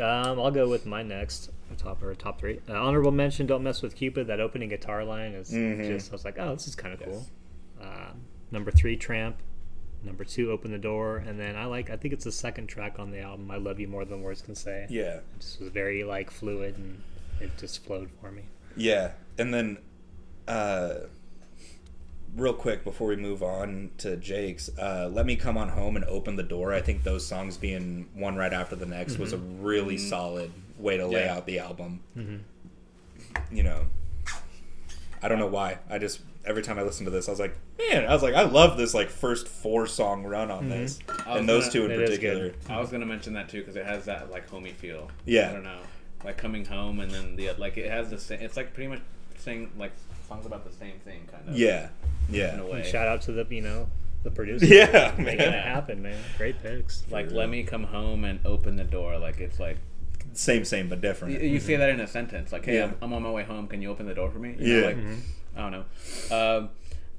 [0.00, 2.60] Um, I'll go with my next top or top three.
[2.68, 4.26] Uh, honorable mention: Don't mess with Cupid.
[4.28, 5.86] That opening guitar line is Mhm.
[5.86, 6.10] just.
[6.10, 7.26] I was like, oh, this is kind of cool.
[7.80, 8.20] Um,
[8.50, 9.36] Number three, Tramp.
[10.04, 11.90] Number two, Open the Door, and then I like.
[11.90, 13.50] I think it's the second track on the album.
[13.50, 14.86] I love you more than words can say.
[14.88, 15.16] Yeah.
[15.16, 17.02] It just was very like fluid, and
[17.40, 18.42] it just flowed for me.
[18.76, 19.78] Yeah, and then,
[20.46, 20.94] uh,
[22.36, 26.04] real quick before we move on to Jake's, uh, "Let Me Come On Home" and
[26.04, 29.38] "Open the Door." I think those songs being one right after the next was a
[29.38, 31.36] really solid way to lay Yeah.
[31.36, 32.00] out the album.
[32.16, 33.54] Mm-hmm.
[33.56, 33.86] You know,
[35.22, 35.78] I don't know why.
[35.90, 38.34] I just every time I listen to this, I was like, man, I was like,
[38.34, 41.88] I love this like first four song run on this, I was and those gonna-
[41.88, 42.52] two in particular.
[42.68, 45.10] I was gonna mention that too because it has that like homey feel.
[45.26, 45.50] Yeah.
[45.50, 45.80] I don't know,
[46.24, 48.40] like coming home and then the like it has the same.
[48.40, 49.00] It's like pretty much
[49.38, 49.92] saying like
[50.28, 51.56] songs about the same thing, kind of.
[51.56, 51.88] Yeah,
[52.28, 52.82] In a yeah, way.
[52.82, 53.88] Shout out to the you know
[54.22, 54.66] the producer.
[54.74, 56.18] yeah, making it happen, man.
[56.36, 57.04] Great picks.
[57.10, 59.18] Like let me come home and open the door.
[59.18, 59.78] Like it's like
[60.34, 61.40] Same, same, but different.
[61.42, 62.52] you, you say that in a sentence.
[62.52, 62.84] Like hey, Yeah.
[62.84, 63.66] I'm, I'm on my way home.
[63.66, 64.54] Can you open the door for me?
[64.58, 64.86] You know, Yeah.
[64.86, 65.20] like, Mhm.
[65.56, 66.58] I don't know.
[66.58, 66.70] Um,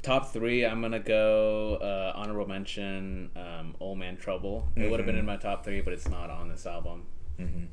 [0.03, 3.31] top three, I'm gonna go uh, honorable mention.
[3.35, 4.67] Um, Old Man Trouble.
[4.75, 7.05] It would have been in my top three, but it's not on this album.
[7.37, 7.65] hmm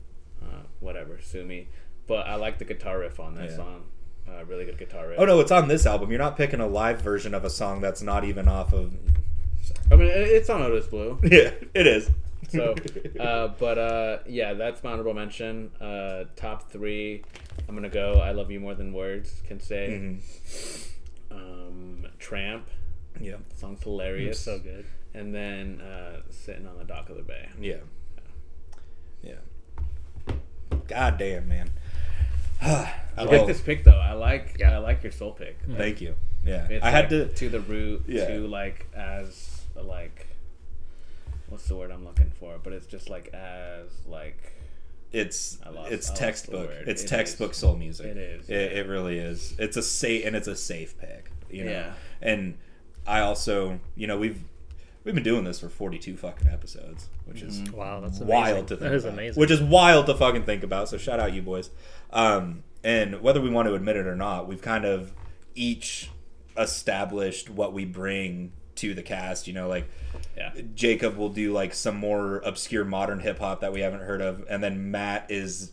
[0.43, 1.69] Uh, whatever, sue me.
[2.07, 3.57] But I like the guitar riff on that Yeah.
[3.57, 3.85] song.
[4.29, 5.19] Uh, really good guitar riff.
[5.21, 6.11] Oh no, it's on this album.
[6.11, 8.95] You're not picking a live version of a song that's not even off of.
[9.91, 11.19] I mean, it's on Otis Blue.
[11.25, 12.11] Yeah, it is.
[12.51, 12.75] So,
[13.21, 15.71] uh, but uh, yeah, that's my honorable mention.
[15.81, 17.23] Uh, top three,
[17.69, 18.15] I'm gonna go.
[18.15, 19.89] I love you more than words can say.
[19.91, 20.89] Mhm.
[21.31, 22.69] Um, Tramp,
[23.21, 24.39] Yeah, song's hilarious.
[24.41, 24.87] so good.
[25.15, 27.49] And then uh, sitting on the dock of the bay.
[27.61, 27.77] yeah,
[29.23, 29.35] yeah.
[30.89, 31.71] God damn, man.
[32.61, 33.93] I I love- like this pick though.
[33.99, 34.75] I like Yeah.
[34.75, 35.59] I like your soul pick.
[35.77, 36.15] Thank you.
[36.45, 37.35] Yeah, It's I had like to.
[37.35, 38.27] to the root Yeah.
[38.29, 40.27] to like as like
[41.49, 42.57] what's the word I'm looking for?
[42.63, 44.53] But it's just like as like
[45.13, 46.69] It's I lost- it's I lost textbook.
[46.71, 46.89] the word.
[46.89, 47.57] It's It textbook is.
[47.57, 48.07] soul music.
[48.07, 48.79] It is, It, yeah.
[48.81, 49.55] it really is.
[49.59, 51.31] It's a safe and it's a safe pick.
[51.51, 51.71] You know.
[51.71, 51.93] Yeah.
[52.21, 52.59] And
[53.07, 54.41] I also, you know, we've
[55.05, 57.77] we've been doing this for 42 fucking episodes, which is Mm-hmm.
[57.77, 58.27] Wow, that's amazing.
[58.29, 59.15] wild to think That is about.
[59.15, 59.41] amazing.
[59.41, 60.89] Which is wild to fucking think about.
[60.89, 61.71] So shout out you boys.
[62.13, 65.13] Um, and whether we want to admit it or not, we've kind of
[65.55, 66.11] each
[66.57, 69.47] established what we bring to the cast.
[69.47, 69.89] You know, like
[70.37, 70.53] yeah.
[70.75, 74.45] Jacob will do like some more obscure modern hip hop that we haven't heard of,
[74.49, 75.73] and then Matt is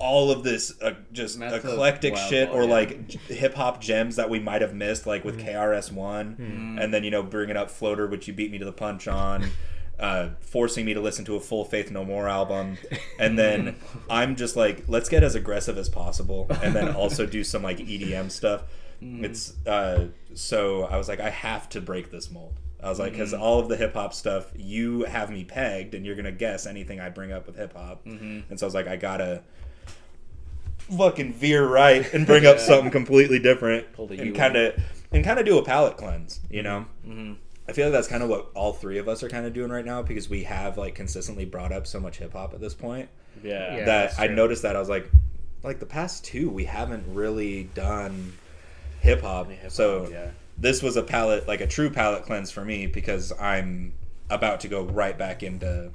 [0.00, 2.70] all of this uh, just Matt's eclectic shit boy, or yeah.
[2.70, 5.36] like hip hop gems that we might have missed, like Mm-hmm.
[5.36, 6.78] with KRS One, Mm-hmm.
[6.78, 9.46] and then you know bringing up Floater, which you beat me to the punch on.
[9.98, 12.78] Uh, forcing me to listen to a full Faith No More album,
[13.18, 13.76] and then
[14.10, 17.78] I'm just like, let's get as aggressive as possible, and then also do some like
[17.78, 18.62] EDM stuff.
[19.02, 19.24] Mm-hmm.
[19.24, 22.54] It's uh, so I was like, I have to break this mold.
[22.82, 23.42] I was like, because Mm-hmm.
[23.42, 26.98] all of the hip hop stuff, you have me pegged, and you're gonna guess anything
[27.00, 28.04] I bring up with hip hop.
[28.04, 28.50] Mm-hmm.
[28.50, 29.42] And so I was like, I gotta
[30.78, 34.74] fucking veer right and bring up something completely different, and kind of
[35.12, 36.40] and kind of do a palate cleanse.
[36.50, 37.34] You know, Mm-hmm.
[37.68, 39.70] I feel like that's kind of what all three of us are kind of doing
[39.70, 42.74] right now because we have like consistently brought up so much hip hop at this
[42.74, 43.08] point
[43.42, 43.76] Yeah.
[43.78, 43.84] Yeah.
[43.86, 45.10] that I noticed that I was like,
[45.62, 48.34] like the past two we haven't really done
[49.00, 49.48] hip hop.
[49.50, 50.30] Hip-hop, So yeah.
[50.58, 53.94] this was a palette, like a true palette cleanse for me because I'm
[54.30, 55.90] about to go right back into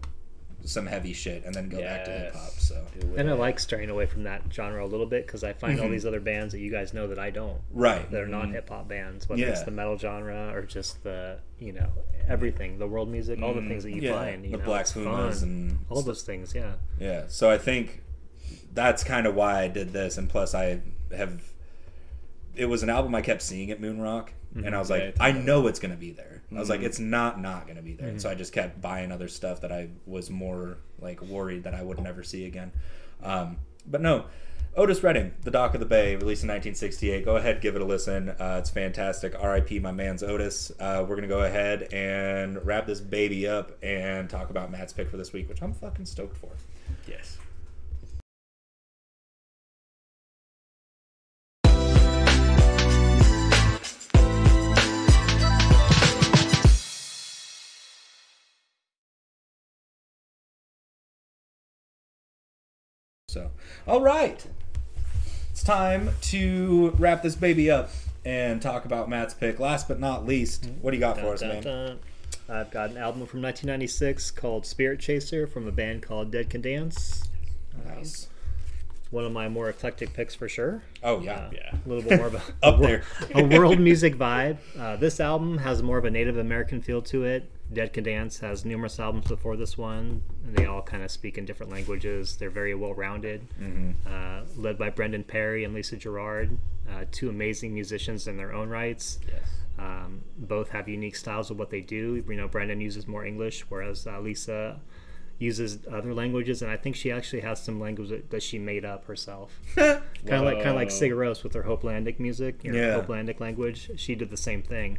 [0.66, 2.51] some heavy shit and then go back to hip hop.
[2.51, 2.86] So
[3.18, 5.88] And I like straying away from that genre a little bit because I find all
[5.88, 5.91] Mhm.
[5.91, 7.62] these other bands that you guys know that I don't.
[7.72, 8.53] right, That are not mm-hmm.
[8.53, 11.89] hip hop bands, whether it's the metal genre or just the you know
[12.28, 13.70] everything, the world music, all the mm-hmm.
[13.70, 14.45] things that you yeah, find.
[14.45, 16.53] You the know, Black it's Pumas and all those things.
[16.53, 16.74] Yeah.
[16.99, 18.03] Yeah, so I think
[18.74, 20.82] that's kind of why I did this, and plus I
[21.16, 21.41] have.
[22.55, 24.74] It was an album I kept seeing at Moon Rock, and mm-hmm.
[24.74, 26.39] I was like, Yeah, I know it's gonna be there.
[26.56, 26.86] I was like, Mhm.
[26.86, 28.08] it's not not gonna be there.
[28.10, 31.74] And so I just kept buying other stuff that I was more like worried that
[31.76, 32.72] I would never see again.
[33.22, 34.26] Um, but no,
[34.76, 37.26] Otis Redding, The Dock of the Bay, released in 1968.
[37.26, 38.30] Go ahead, give it a listen.
[38.30, 39.34] Uh, it's fantastic.
[39.39, 39.80] R.I.P.
[39.80, 40.72] My man's Otis.
[40.80, 45.10] Uh, we're gonna go ahead and wrap this baby up and talk about Matt's pick
[45.10, 46.50] for this week, which I'm fucking stoked for.
[47.08, 47.38] Yes.
[63.88, 64.46] All right,
[65.52, 67.90] it's time to wrap this baby up
[68.24, 69.60] and talk about Matt's pick.
[69.60, 71.64] Last but not least, what do you got for us, dun, man?
[71.64, 72.00] dun.
[72.48, 77.24] I've got an album from 1996 called Spiritchaser from a band called Dead Can Dance.
[77.86, 78.28] Nice.
[79.12, 80.84] One of my more eclectic picks for sure.
[81.02, 81.76] Oh yeah, Uh, Yeah.
[81.86, 83.04] A little bit more of a, up a wor- there.
[83.34, 84.58] a world music vibe.
[84.78, 87.50] Uh, this album has more of a Native American feel to it.
[87.72, 91.38] Dead Can Dance has numerous albums before this one, and they all kind of speak
[91.38, 92.36] in different languages.
[92.36, 93.48] They're very well rounded.
[93.62, 93.92] Mm-hmm.
[94.08, 96.58] Uh, led by Brendan Perry and Lisa Gerrard,
[96.92, 99.20] uh, two amazing musicians in their own rights.
[99.28, 99.50] Yes.
[99.78, 102.24] Um, both have unique styles of what they do.
[102.28, 104.80] You know, Brendan uses more English, whereas uh, Lisa
[105.38, 108.84] uses other languages, and I think she actually has some language that, that she made
[108.84, 109.58] up herself.
[109.76, 112.94] kind of like kind of like Rós with her Hopelandic music, you know, Yeah.
[112.96, 113.92] Hopelandic language.
[113.96, 114.98] She did the same thing.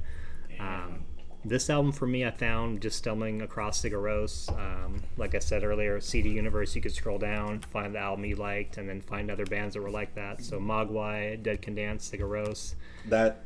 [0.58, 1.04] Um,
[1.44, 4.48] this album for me, I found just stumbling across Sigur Rós.
[4.58, 8.36] Um, like I said earlier, CD Universe, you could scroll down, find the album you
[8.36, 10.42] liked, and then find other bands that were like that.
[10.42, 12.74] So Mogwai, Dead Can Dance, Sigur Rós.
[13.08, 13.44] that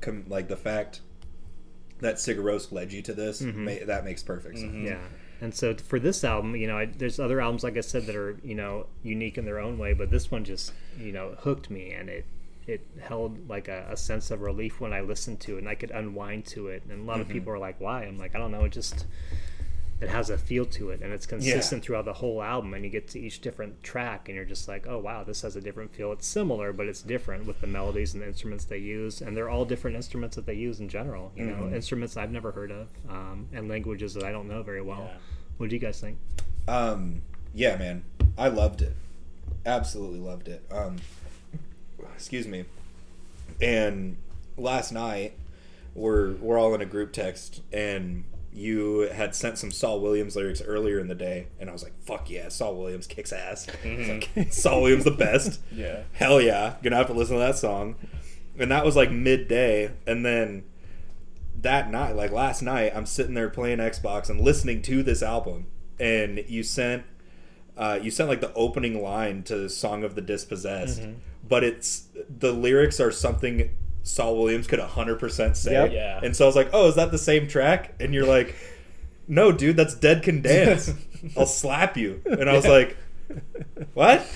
[0.00, 1.00] com- like the fact
[2.00, 4.74] that Sigur Rós led you to this ma- that makes perfect sense.
[4.74, 4.98] Yeah.
[5.40, 8.16] And so for this album, you know, I, there's other albums, like I said, that
[8.16, 11.70] are you know unique in their own way, but this one just you know hooked
[11.70, 12.24] me, and it
[12.66, 15.74] it held like a, a sense of relief when I listened to it, and I
[15.74, 16.82] could unwind to it.
[16.88, 18.64] And a lot of people are like, "Why?" I'm like, "I don't know.
[18.64, 19.06] It just
[20.00, 22.74] it has a feel to it, and it's consistent throughout the whole album.
[22.74, 25.56] And you get to each different track, and you're just like, "Oh wow, this has
[25.56, 26.12] a different feel.
[26.12, 29.48] It's similar, but it's different with the melodies and the instruments they use, and they're
[29.48, 31.32] all different instruments that they use in general.
[31.36, 34.82] You know, instruments I've never heard of, um, and languages that I don't know very
[34.82, 35.08] well.
[35.10, 35.18] Yeah.
[35.58, 36.18] What do you guys think?
[36.68, 37.22] Um,
[37.54, 38.04] yeah, man,
[38.36, 38.94] I loved it.
[39.64, 40.62] Absolutely loved it.
[40.70, 40.96] Um,
[42.14, 42.64] excuse me.
[43.60, 44.16] And
[44.56, 45.32] last night,
[45.94, 50.62] we're we're all in a group text, and you had sent some Saul Williams lyrics
[50.62, 54.36] earlier in the day, and I was like, "Fuck yeah, Saul Williams kicks ass." It's
[54.36, 55.60] like, Saul Williams the best.
[55.72, 56.02] Yeah.
[56.12, 57.96] Hell yeah, gonna have to listen to that song.
[58.58, 60.64] And that was like midday, and then
[61.60, 65.66] that night, like last night, I'm sitting there playing Xbox and listening to this album,
[65.98, 67.04] and you sent,
[67.76, 71.02] uh, you sent like the opening line to "Song of the Dispossessed,"
[71.48, 73.70] but it's the lyrics are something
[74.02, 75.92] Saul Williams could 100 percent say, Yep.
[75.92, 76.20] Yeah.
[76.22, 78.54] and so I was like, "Oh, is that the same track?" And you're like,
[79.26, 80.92] "No, dude, that's Dead Can Dance.
[81.36, 82.96] I'll slap you." And I was like,
[83.94, 84.26] "What?"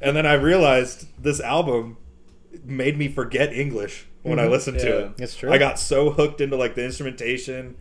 [0.00, 1.96] And then I realized this album
[2.64, 4.52] made me forget English when I mm-hmm.
[4.52, 5.12] listened to it.
[5.18, 5.52] It's true.
[5.52, 7.76] I got so hooked into like the instrumentation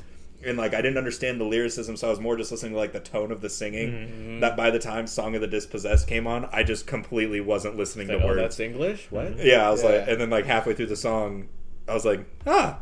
[0.45, 2.93] and like I didn't understand the lyricism, so I was more just listening to like
[2.93, 3.91] the tone of the singing.
[3.91, 4.39] Mm-hmm.
[4.41, 8.07] That by the time "Song of the Dispossessed" came on, I just completely wasn't listening
[8.07, 8.39] Like, to oh, words.
[8.41, 9.07] that's English?
[9.11, 9.37] What?
[9.43, 11.47] Yeah, I was like, and then like halfway through the song,
[11.87, 12.79] I was like, ah,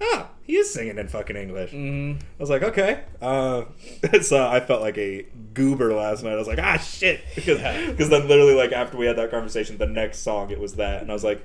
[0.00, 1.72] ah, he is singing in fucking English.
[1.72, 2.16] Mhm.
[2.20, 3.00] I was like, okay.
[3.22, 3.64] Uh,
[4.22, 6.32] so I felt like a goober last night.
[6.32, 7.94] I was like, ah, shit, because Yeah.
[7.96, 11.10] then literally like after we had that conversation, the next song it was that, and
[11.10, 11.42] I was like,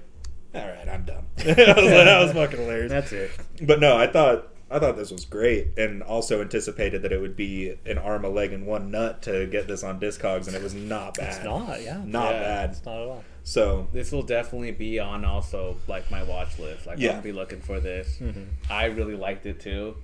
[0.53, 1.25] all right, I'm done.
[1.37, 2.89] I was like, that was fucking hilarious.
[2.91, 3.31] That's it.
[3.61, 7.35] But no, I thought I thought this was great, and also anticipated that it would
[7.35, 10.61] be an arm, a leg, and one nut to get this on Discogs, and it
[10.61, 11.35] was not bad.
[11.37, 12.01] It's not, yeah.
[12.05, 12.39] Not Yeah.
[12.43, 12.69] bad.
[12.71, 13.23] It's not at all.
[13.43, 16.85] So This will definitely be on also like my watch list.
[16.85, 17.13] Like Yeah.
[17.15, 18.17] I'll be looking for this.
[18.19, 18.43] Mm-hmm.
[18.69, 19.95] I really liked it too.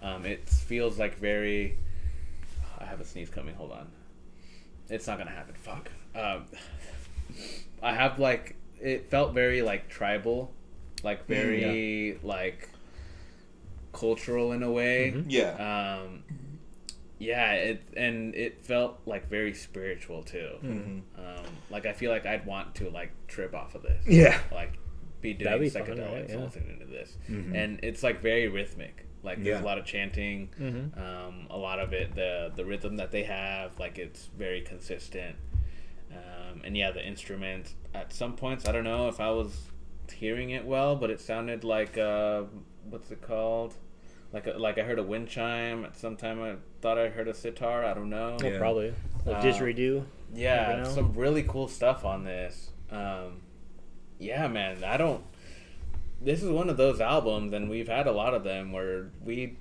[0.00, 1.76] Um, it feels like very.
[2.80, 3.54] I have a sneeze coming.
[3.56, 3.88] Hold on.
[4.88, 5.54] It's not gonna happen.
[5.54, 5.90] Fuck.
[6.14, 6.44] Um,
[7.82, 10.50] I have like it felt very like tribal,
[11.02, 12.68] like very like
[13.94, 15.14] cultural in a way.
[15.28, 16.24] yeah, Um,
[17.18, 20.50] yeah, it and it felt like very spiritual too.
[20.62, 20.98] Mm-hmm.
[21.20, 24.04] Um, like I feel like I'd want to like trip off of this.
[24.06, 24.78] yeah, Like
[25.22, 26.28] be doing That'd be fun, psychedelics right?
[26.28, 26.36] Yeah.
[26.36, 27.54] while listening to this, Mhm.
[27.54, 29.06] and it's like very rhythmic.
[29.22, 29.62] Like there's Yeah.
[29.62, 30.50] a lot of chanting.
[30.60, 30.98] Mhm.
[31.00, 35.36] Um, a lot of it, the the rhythm that they have, like it's very consistent.
[36.12, 37.74] Um, and yeah, the instruments.
[37.94, 39.68] At some points, I don't know if I was
[40.12, 42.42] hearing it well, but it sounded like uh,
[42.90, 43.74] what's it called?
[44.34, 45.84] Like a, like I heard a wind chime.
[45.84, 47.84] At some time, I thought I heard a sitar.
[47.84, 48.36] I don't know.
[48.42, 48.58] Yeah.
[48.58, 48.92] Probably.
[49.26, 50.04] A Uh, didgeridoo.
[50.34, 52.70] Yeah, some really cool stuff on this.
[52.90, 53.42] Um,
[54.18, 55.22] yeah, man, I don't.
[56.20, 59.56] This is one of those albums, and we've had a lot of them where we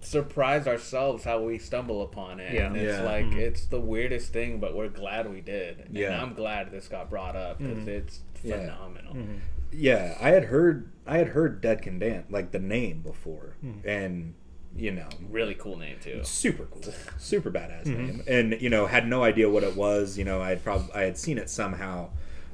[0.00, 2.52] surprise ourselves how we stumble upon it.
[2.52, 2.66] Yeah.
[2.66, 3.04] and it's Yeah.
[3.04, 3.38] like Mhm.
[3.38, 5.80] it's the weirdest thing, but we're glad we did.
[5.86, 6.22] And Yeah.
[6.22, 7.88] I'm glad this got brought up because Mhm.
[7.88, 8.58] it's Yeah.
[8.58, 9.14] phenomenal.
[9.14, 9.38] Mhm.
[9.74, 10.16] Yeah.
[10.20, 14.34] I had heard I had heard Dead Can Dance like the name before, and
[14.76, 16.20] you know, Really cool name too.
[16.24, 17.96] super cool, super badass Mhm.
[17.96, 20.18] name, and you know, had no idea what it was.
[20.18, 22.10] You know, I had probably I had seen it somehow,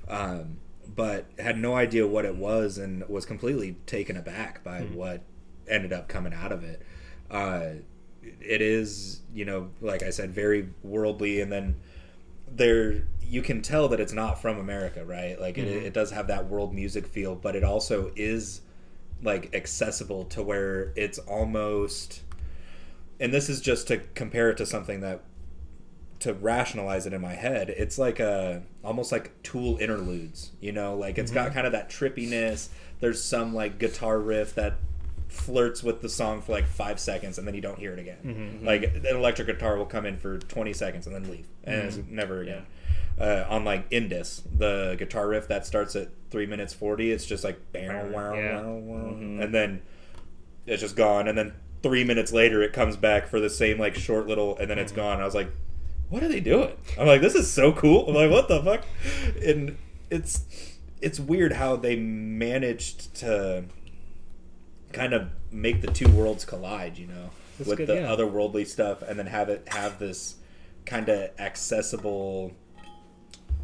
[0.09, 0.59] um,
[0.95, 5.23] but had no idea what it was, and was completely taken aback by what
[5.69, 6.83] ended up coming out of it.
[7.31, 7.67] Uh,
[8.41, 11.77] it is, you know, like I said, very worldly, and then
[12.51, 15.41] there you can tell that it's not from America, right?
[15.41, 15.87] Like it, mm-hmm.
[15.87, 18.61] it does have that world music feel, but it also is
[19.23, 22.23] like accessible to where it's almost
[23.21, 25.23] and this is just to compare it to something that
[26.21, 30.97] to rationalize it in my head it's like a almost like tool interludes you know?
[30.97, 31.55] Like it's got mm-hmm.
[31.55, 32.69] kind of that trippiness.
[33.01, 34.75] There's some like guitar riff that
[35.29, 38.19] flirts with the song for like five seconds and then you don't hear it again.
[38.25, 38.67] Mm-hmm.
[38.67, 41.99] Like an electric guitar will come in for 20 seconds and then leave and it's
[42.09, 42.67] never again
[43.21, 47.13] uh, on like Indus, the guitar riff that starts at three minutes forty.
[47.13, 48.61] It's just like bow, wow, Yeah.
[48.63, 49.11] wow, wow.
[49.13, 49.43] Mhm.
[49.45, 49.83] and then
[50.67, 51.29] it's just gone.
[51.29, 51.53] And then
[51.83, 54.93] three minutes later, it comes back for the same like short little, and then it's
[54.93, 55.21] gone.
[55.21, 55.51] I was like,
[56.09, 56.73] what are they doing?
[56.99, 58.09] I'm like, this is so cool.
[58.09, 58.85] I'm like, what the fuck?
[59.45, 59.77] And
[60.11, 60.45] it's
[61.01, 63.65] it's weird how they managed to
[64.93, 66.99] kind of make the two worlds collide.
[66.99, 68.09] You know, That's with good, the yeah.
[68.09, 70.37] otherworldly stuff, and then have it have this
[70.87, 72.53] kind of accessible,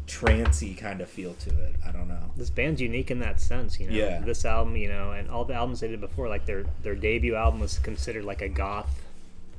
[0.07, 1.75] trancy kind of feel to it.
[1.85, 2.31] I don't know.
[2.35, 3.95] this band's unique in that sense, you know.
[3.95, 4.19] Yeah.
[4.21, 7.35] This album, you know, and all the albums they did before, like their their debut
[7.35, 8.89] album was considered like a goth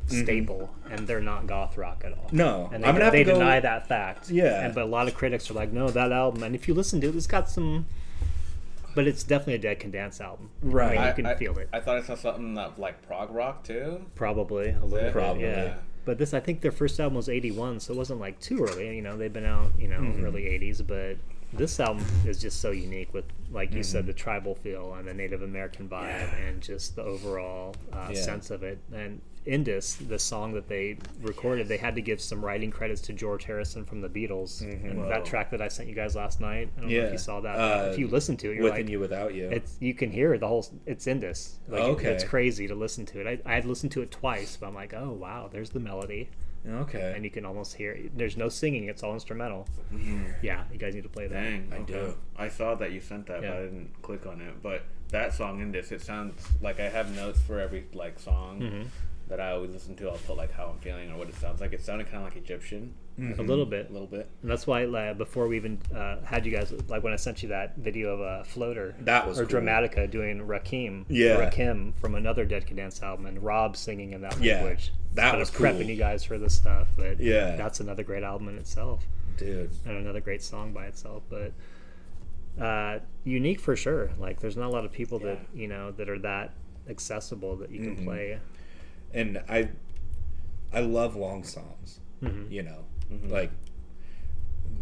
[0.07, 2.25] staple, and they're not goth rock at all.
[2.29, 2.37] Mm-hmm.
[2.39, 4.31] No, and they, I'm gonna have they to go- deny that fact.
[4.31, 4.65] Yeah.
[4.65, 7.01] and, but a lot of critics are like, no, that album, and if you listen
[7.03, 7.85] to it, it's got some,
[8.95, 10.49] but it's definitely a Dead Can Dance album.
[10.63, 10.97] Right.
[10.97, 11.69] I mean, you can I- feel it.
[11.75, 14.07] I thought I saw something that like prog rock too.
[14.15, 15.43] Probably a little bit, Probably.
[15.43, 15.75] yeah.
[16.09, 18.97] But this, I think their first album was '81, so it wasn't like too early.
[18.97, 20.25] You know, they've been out, you know, Mm-hmm.
[20.25, 20.81] early '80s.
[20.87, 21.19] But
[21.53, 23.83] this album is just so unique with, like you Mm-hmm.
[23.83, 28.23] said, the tribal feel and the Native American vibe, and just the overall uh, Yeah.
[28.23, 28.79] sense of it.
[28.91, 33.13] And Indus, the song that they recorded, they had to give some writing credits to
[33.13, 34.61] George Harrison from the Beatles.
[34.61, 35.09] And Whoa.
[35.09, 37.07] that track that I sent you guys last night, I don't know if Mm-hmm.
[37.07, 37.13] Yeah.
[37.13, 37.57] you saw that.
[37.59, 39.49] Uh, if you listen to it, you're Within like, you, without you.
[39.49, 40.67] it's you can hear the whole.
[40.87, 41.59] It's Indus.
[41.69, 42.09] Like, Okay.
[42.13, 43.41] It's crazy to listen to it.
[43.47, 46.29] I I had listened to it twice, but I'm like, oh wow, there's the melody,
[46.69, 47.13] okay.
[47.17, 47.93] and you can almost hear.
[47.93, 48.17] it.
[48.19, 48.85] There's no singing.
[48.89, 49.67] It's all instrumental.
[50.43, 51.43] Yeah, you guys need to play that.
[51.43, 52.15] Dang, I do.
[52.37, 53.51] I saw that you sent that, Yeah.
[53.51, 54.63] but I didn't click on it.
[54.63, 58.61] But that song in this, it sounds like I have notes for every like song
[58.61, 58.87] Mhm.
[59.29, 60.09] That I always listen to.
[60.11, 61.73] I'll put like how I'm feeling or what it sounds like.
[61.73, 63.89] It sounded kind of like Egyptian, A little bit.
[63.91, 64.29] a little bit.
[64.43, 67.43] And that's why uh, before we even uh, had you guys, like when I sent
[67.43, 69.61] you that video of a floater, That was or cool.
[69.61, 71.37] Dramatica doing Rakim, Yeah.
[71.37, 74.93] Rakim from another Dead Can Dance album, and Rob singing in that Yeah, language.
[75.15, 75.91] that Kind was of prepping cool.
[75.91, 77.57] you guys for this stuff, but Yeah.
[77.57, 79.05] that's another great album in itself.
[79.37, 79.71] Dude.
[79.87, 81.53] and another great song by itself but
[82.61, 86.09] uh, unique for sure like there's not a lot of people that you know that
[86.09, 86.55] are that
[86.89, 88.05] accessible that you can Mhm.
[88.05, 88.39] play
[89.13, 89.69] and I
[90.73, 92.01] I love long songs.
[92.23, 92.51] Mhm.
[92.51, 93.31] You know, Mhm.
[93.31, 93.51] like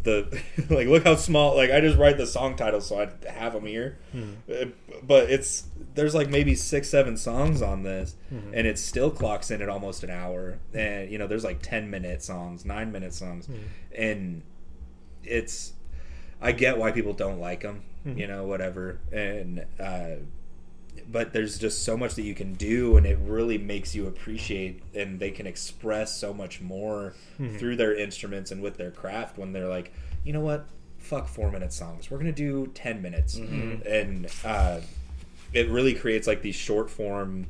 [0.03, 1.57] the like look how small.
[1.57, 4.66] Like I just write the song titles so I have them here, Uh,
[5.03, 5.64] but it's
[5.95, 8.51] there's like maybe six seven songs on this, Mhm.
[8.55, 10.59] and it still clocks in at almost an hour.
[10.74, 13.49] And you know, there's like ten minute songs, nine minute songs,
[13.97, 14.43] and
[15.24, 15.72] it's
[16.41, 17.83] I get why people don't like them.
[18.07, 18.18] Mhm.
[18.18, 19.64] You know, whatever, and.
[19.81, 20.16] uh
[21.11, 24.82] but there's just so much that you can do and it really makes you appreciate
[24.94, 27.59] and they can express so much more Mhm.
[27.59, 29.92] through their instruments and with their craft when they're like
[30.24, 30.66] you know what
[30.98, 33.86] fuck four minute songs we're gonna do 10 minutes Mhm.
[33.86, 34.80] and uh,
[35.52, 37.46] it really creates like these short form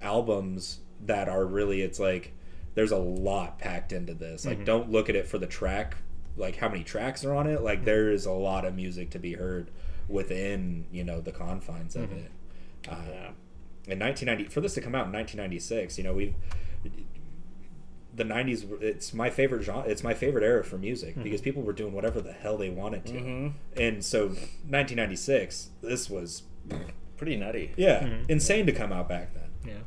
[0.00, 2.32] albums that are really it's like
[2.74, 4.64] there's a lot packed into this like Mhm.
[4.64, 5.96] don't look at it for the track
[6.36, 9.18] like how many tracks are on it like there is a lot of music to
[9.18, 9.70] be heard
[10.08, 12.24] within you know the confines of Mhm.
[12.26, 12.30] it
[12.88, 13.30] uh, Yeah.
[13.92, 16.34] in 1990 for this to come out in 1996 you know we've
[18.16, 21.72] the 90s it's my favorite genre it's my favorite era for music because people were
[21.72, 23.52] doing whatever the hell they wanted to Mhm.
[23.76, 26.44] and so 1996 this was
[27.16, 27.72] Pretty nutty.
[27.76, 28.30] yeah Mhm.
[28.30, 29.80] insane to come out back then yeah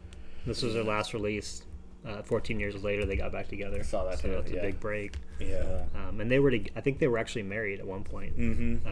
[0.46, 1.64] this was their last release
[2.06, 4.56] uh, 14 years later they got back together I Saw that so too, it's a
[4.56, 4.62] yeah.
[4.62, 7.86] big break yeah um, and they were to, i think they were actually married at
[7.88, 8.88] one point mm-hmm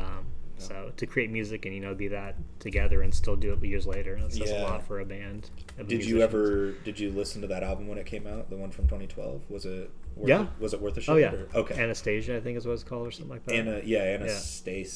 [0.57, 3.63] um, so to create music and you know be that together and still do it
[3.63, 4.61] years later that says Yeah.
[4.61, 5.49] a lot for a band
[5.87, 8.71] did you ever did you listen to that album when it came out the one
[8.71, 10.43] from 2012 was it worth Yeah.
[10.43, 11.13] it, was it worth a shot?
[11.13, 11.33] oh yeah.
[11.33, 11.81] or- okay.
[11.81, 13.55] Anastasia i think is what it's called or something like that.
[13.55, 13.99] Anna, yeah.
[13.99, 14.89] Anastasia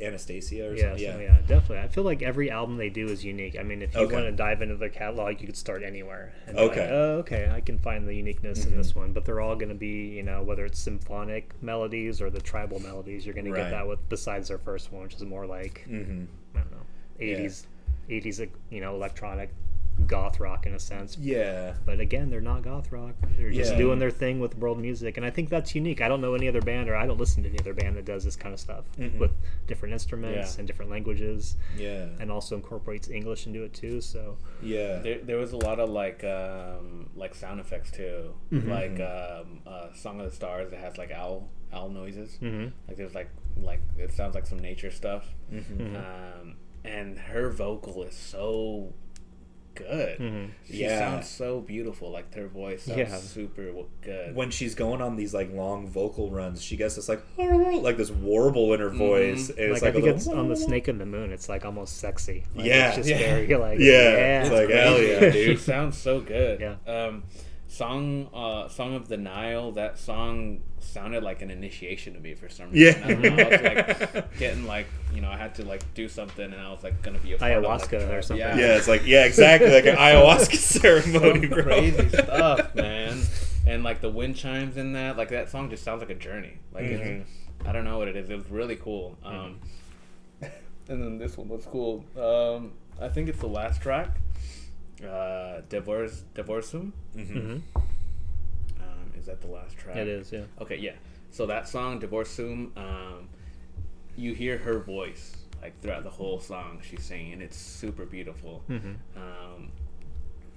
[0.00, 1.78] Anastasia or Yeah, something yeah yeah, definitely.
[1.78, 3.56] I feel like every album they do is unique.
[3.58, 4.14] I mean, if you Okay.
[4.14, 6.32] want to dive into their catalog, you could start anywhere.
[6.46, 6.88] And be like, Okay.
[6.90, 9.12] oh, okay, I can find the uniqueness in this one.
[9.12, 12.78] But they're all going to be, you know, whether it's symphonic melodies or the tribal
[12.80, 15.86] melodies, you're going to get that with besides their first one, which is more like
[15.88, 16.24] mm-hmm
[16.54, 16.86] I don't know,
[17.20, 17.64] 80s,
[18.08, 19.50] 80s, you know, electronic
[20.06, 21.16] goth rock in a sense.
[21.18, 23.14] yeah But again, they're not goth rock.
[23.38, 23.78] They're just Yeah.
[23.78, 26.00] doing their thing with world music, and I think that's unique.
[26.00, 28.04] I don't know any other band, or I don't listen to any other band that
[28.04, 29.18] does this kind of stuff Mm-mm.
[29.18, 29.32] with
[29.66, 30.58] different instruments Yeah.
[30.60, 34.00] and different languages, yeah and also incorporates English into it too.
[34.00, 38.68] So yeah There, there was a lot of like um, like sound effects too, Mhm.
[38.68, 42.38] like um, uh, "Song of the Stars" that has like owl owl noises.
[42.42, 42.68] mm-hmm.
[42.86, 45.34] Like there's like like it sounds like some nature stuff.
[45.52, 45.64] Mhm.
[45.78, 45.96] Mhm.
[45.96, 48.92] Um, and her vocal is so
[49.76, 50.18] good.
[50.18, 50.48] Mhm.
[50.66, 50.98] She Yeah.
[50.98, 52.10] sounds so beautiful.
[52.10, 53.16] Like her voice sounds Yeah.
[53.16, 53.70] super
[54.02, 54.34] good.
[54.34, 58.10] when she's going on these like long vocal runs, she gets this like like this
[58.10, 60.88] warble in her voice, and like, it's like, I think a it's on the Snake
[60.88, 61.32] and the Moon.
[61.32, 62.44] It's like almost sexy.
[62.54, 63.18] Like, Yeah, it's just yeah.
[63.18, 65.60] very like Yeah, yeah, it's like, hell yeah, she dude.
[65.60, 66.60] sounds so good.
[66.60, 66.76] Yeah.
[66.86, 67.22] Um,
[67.76, 69.72] Song, uh, Song of the Nile.
[69.72, 72.86] That song sounded like an initiation to me for some Yeah.
[72.88, 73.02] reason.
[73.02, 73.48] I, don't know, I
[73.90, 76.82] was like getting like, you know, I had to like do something, and I was
[76.82, 78.46] like gonna be a part of, like, Ayahuasca or something.
[78.46, 81.62] Yeah, Yeah, it's like yeah, exactly like an ayahuasca ceremony, bro.
[81.64, 83.20] crazy stuff, man.
[83.66, 86.54] And like the wind chimes in that, like that song just sounds like a journey.
[86.72, 87.20] Like Mhm.
[87.20, 87.30] it's,
[87.66, 88.30] I don't know what it is.
[88.30, 89.18] It was really cool.
[89.24, 89.60] Um,
[90.88, 92.04] and then this one was cool.
[92.16, 94.16] Um, I think it's the last track.
[95.04, 96.92] Uh, Divorce, Devorzhum.
[97.14, 97.32] Mhm.
[97.34, 97.62] Mhm.
[98.80, 99.96] Um, is that the last track?
[99.96, 100.44] It is, yeah.
[100.60, 100.92] Okay, yeah.
[101.30, 103.28] So that song, Devorzhum, um,
[104.16, 106.80] you hear her voice like throughout the whole song.
[106.82, 107.40] She's singing.
[107.40, 108.62] It's super beautiful.
[108.70, 108.96] Mhm.
[109.16, 109.70] Um,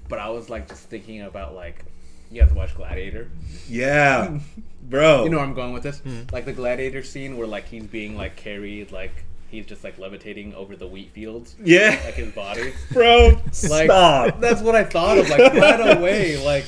[0.07, 1.83] but I was like just thinking about like
[2.31, 3.29] you guys watch Gladiator.
[3.67, 4.39] Yeah,
[4.83, 5.23] bro.
[5.23, 5.99] You know where I'm going with this?
[6.01, 6.31] Mhm.
[6.31, 10.53] Like the Gladiator scene where like he's being like carried, like he's just like levitating
[10.53, 12.73] over the wheat fields, yeah, like his body.
[12.91, 13.41] bro.
[13.69, 14.39] Like stop.
[14.39, 15.29] that's what I thought of.
[15.29, 16.65] Like right away, like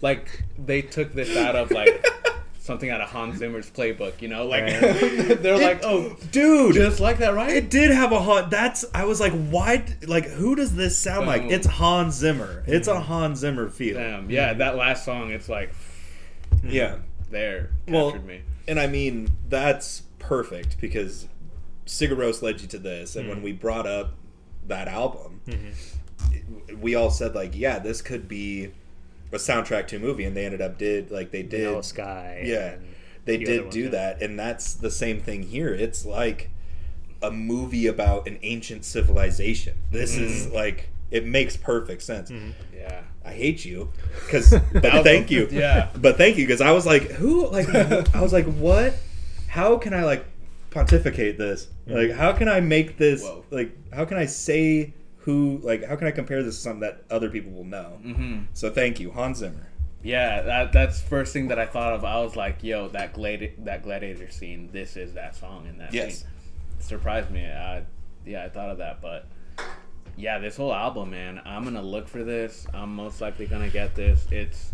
[0.00, 2.04] like they took this out of like
[2.58, 4.22] something out of Hans Zimmer's playbook.
[4.22, 4.80] You know, like Right.
[5.42, 6.74] they're like, oh, dude.
[6.74, 7.56] just like that, right?
[7.56, 8.50] it did have a haunt.
[8.50, 9.84] That's I was like, why?
[10.06, 11.42] Like, who does this sound like?
[11.42, 12.62] It's Hans Zimmer.
[12.66, 13.02] It's a mm.
[13.02, 13.96] Hans Zimmer feel.
[13.96, 14.58] Damn, yeah, mm.
[14.58, 15.74] that last song, it's like
[16.64, 16.98] Yeah,
[17.30, 18.42] there Well, captured me.
[18.68, 21.26] and I mean that's perfect because
[21.86, 23.44] Sigur Rós led you to this, and when mm-hmm.
[23.44, 24.14] we brought up
[24.66, 26.80] that album, mm-hmm.
[26.80, 28.72] we all said like, yeah, this could be
[29.32, 31.64] a soundtrack to a movie, and they ended up did like they did.
[31.64, 32.42] Vanilla Sky.
[32.44, 32.76] Yeah,
[33.24, 33.90] they a did other ones, do yeah.
[33.90, 35.74] that, and that's the same thing here.
[35.74, 36.50] It's like
[37.22, 39.76] a movie about an ancient civilization.
[39.90, 40.54] This is Mm-hmm.
[40.54, 42.30] like it makes perfect sense.
[42.30, 42.50] Mm-hmm.
[42.74, 43.02] Yeah.
[43.24, 43.90] I hate you
[44.24, 45.46] because, but thank you.
[45.50, 45.90] yeah.
[45.94, 47.46] but thank you because I was like, who?
[47.48, 47.68] Like,
[48.14, 48.94] I was like, what?
[49.46, 50.24] How can I like
[50.72, 51.68] pontificate this?
[51.86, 53.22] Like, how can I make this?
[53.22, 53.44] Whoa.
[53.50, 55.60] Like, how can I say who?
[55.62, 57.98] Like, how can I compare this to something that other people will know?
[58.02, 59.68] hmm So thank you, Hans Zimmer.
[60.02, 62.04] Yeah, that that's first thing that I thought of.
[62.04, 65.94] I was like, yo, that gladi- that gladiator scene, this is that song in that
[65.94, 66.20] Yes.
[66.20, 66.28] scene.
[66.80, 67.44] Surprised me.
[67.46, 67.84] I,
[68.26, 69.26] yeah, I thought of that, but
[70.16, 72.66] yeah, this whole album, man, I'm gonna look for this.
[72.74, 74.26] I'm most likely gonna get this.
[74.32, 74.72] It's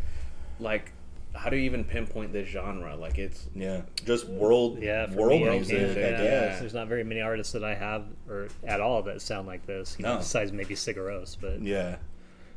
[0.58, 0.92] like,
[1.38, 2.96] how do you even pinpoint this genre?
[2.96, 4.78] Like, it's Yeah, just world.
[4.82, 5.78] Yeah, for world me, music.
[5.94, 6.58] can't- I yeah.
[6.58, 9.96] There's not very many artists that I have or at all that sound like this.
[9.98, 10.18] You know, No.
[10.18, 11.96] besides maybe Sigur Rós, but Yeah,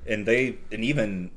[0.07, 1.29] and they and even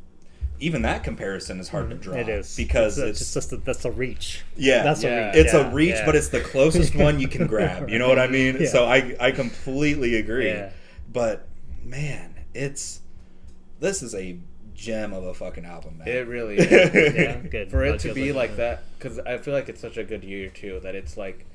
[0.61, 2.15] even that comparison is hard to draw.
[2.15, 2.31] Mm-hmm.
[2.31, 4.43] it is because it's, it's, just that's the, that's the reach.
[4.57, 5.09] yeah, that's Yeah.
[5.11, 5.45] a reach.
[5.45, 6.07] it's yeah, a reach, yeah.
[6.07, 7.91] but it's the closest one you can grab.
[7.91, 8.57] You know what I mean?
[8.61, 8.69] Yeah.
[8.69, 10.47] So I I completely agree.
[10.49, 10.71] Yeah.
[11.13, 11.47] But
[11.85, 13.01] man, it's
[13.81, 14.39] this is a
[14.75, 16.09] gem of a fucking album, man.
[16.09, 17.15] it really is.
[17.15, 17.71] yeah, good.
[17.71, 20.25] for it to be like like that because i feel like it's such a good
[20.25, 21.47] year too that it's like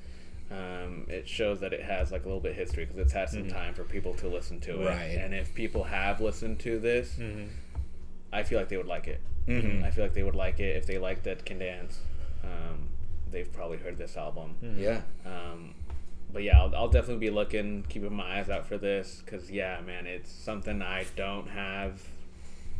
[0.51, 3.29] um, it shows that it has like a little bit of history because it's had
[3.29, 5.17] some time for people to listen to it Right.
[5.19, 7.49] and if people have listened to this Mhm.
[8.33, 9.83] i feel like they would like it Mhm.
[9.83, 11.99] i feel like they would like it if they like Dead Can Dance
[12.43, 12.87] um,
[13.29, 15.01] they've probably heard this album Yeah.
[15.25, 15.75] um,
[16.31, 19.81] but yeah, I'll, I'll definitely be looking, keeping my eyes out for this, because yeah,
[19.83, 22.03] man, it's something I don't have,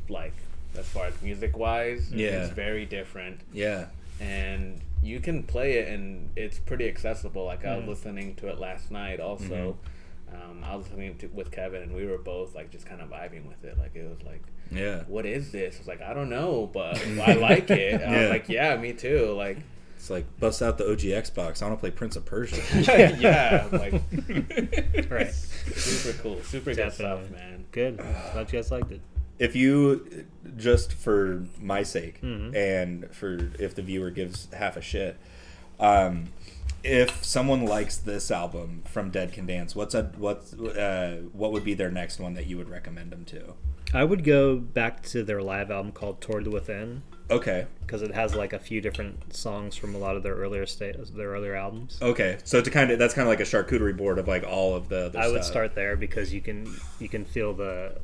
[0.10, 0.34] like
[0.78, 2.12] as far as music wise.
[2.12, 2.44] Yeah.
[2.44, 3.86] it's very different, Yeah.
[4.20, 7.46] and you can play it, and it's pretty accessible.
[7.46, 9.78] Like I was listening to it last night, also.
[10.32, 13.10] Um, I was listening to with Kevin, and we were both like just kind of
[13.10, 13.78] vibing with it.
[13.80, 15.02] Like it was like, Yeah.
[15.08, 15.76] what is this?
[15.76, 18.00] I was like, I don't know, but I like it.
[18.00, 18.22] I Yeah.
[18.22, 19.34] was like, yeah, me too.
[19.36, 19.58] Like,
[19.96, 21.64] It's like bust out the OG Xbox.
[21.64, 22.62] I want to play Prince of Persia.
[23.20, 23.94] yeah, like
[25.10, 25.32] Right.
[25.76, 27.66] super cool, super good stuff, man.
[27.72, 27.98] Good.
[27.98, 29.02] Glad you guys liked it.
[29.40, 30.26] If you
[30.58, 32.56] just for my sake Mhm.
[32.56, 35.18] and for if the viewer gives half a shit
[35.80, 36.26] um
[36.84, 41.64] if someone likes this album from dead can dance what's a what's uh what would
[41.64, 43.54] be their next one that you would recommend them to?
[43.92, 47.02] I would go back to their live album called Toward the Within.
[47.32, 47.66] Okay.
[47.82, 50.94] Because it has like a few different songs from a lot of their earlier sta-
[51.16, 51.98] their earlier albums.
[52.02, 52.38] okay.
[52.44, 54.90] So to kind of that's kind of like a charcuterie board of like all of
[54.90, 57.96] the I would start there because you can you can feel the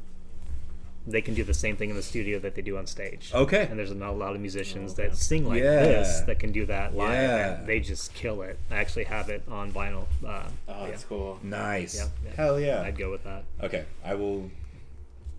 [1.07, 3.31] they can do the same thing in the studio that they do on stage.
[3.33, 5.83] okay And there's not a lot of musicians that sing like Yeah.
[5.85, 7.13] this that can do that live.
[7.13, 7.55] Yeah.
[7.59, 8.57] And they just kill it.
[8.71, 10.05] I actually have it on vinyl.
[10.25, 10.91] Uh, Oh, yeah.
[10.91, 11.39] that's cool.
[11.43, 12.31] nice Yeah, yeah.
[12.35, 13.43] hell yeah I'd go with that.
[13.61, 14.49] Okay, I will.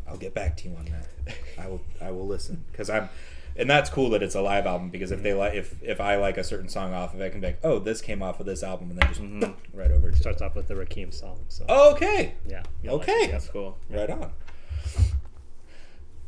[0.08, 1.34] I'll get back to you on that.
[1.58, 1.80] I will.
[2.00, 3.08] I will listen because I'm,
[3.56, 6.14] and that's cool that it's a live album because if they like, if if I
[6.14, 8.38] like a certain song off of it, I can be like, oh, this came off
[8.38, 10.16] of this album, and then just right over to.
[10.16, 11.40] Starts off with the Rakim song.
[11.48, 12.62] So Okay, yeah.
[12.84, 13.26] you'll like okay.
[13.32, 13.76] That's cool.
[13.90, 14.30] right on.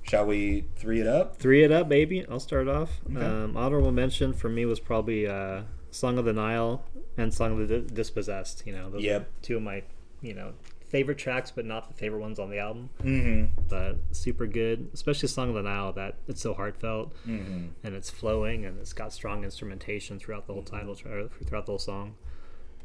[0.09, 1.36] Shall we three it up?
[1.36, 2.24] Three it up, baby.
[2.30, 3.00] I'll start off.
[3.14, 3.24] Okay.
[3.24, 6.84] Um, honorable mention for me was probably uh, "Song of the Nile"
[7.16, 9.22] and "Song of the Di- Dispossessed." You know, those Yep.
[9.22, 9.82] are two of my,
[10.22, 10.54] you know,
[10.86, 12.88] favorite tracks, but not the favorite ones on the album.
[13.02, 13.61] Mm-hmm.
[13.68, 17.66] But super good, especially "Song of the Nile." That it's so heartfelt Mm-hmm.
[17.84, 21.78] and it's flowing and it's got strong instrumentation throughout the whole title, throughout the whole
[21.78, 22.14] song.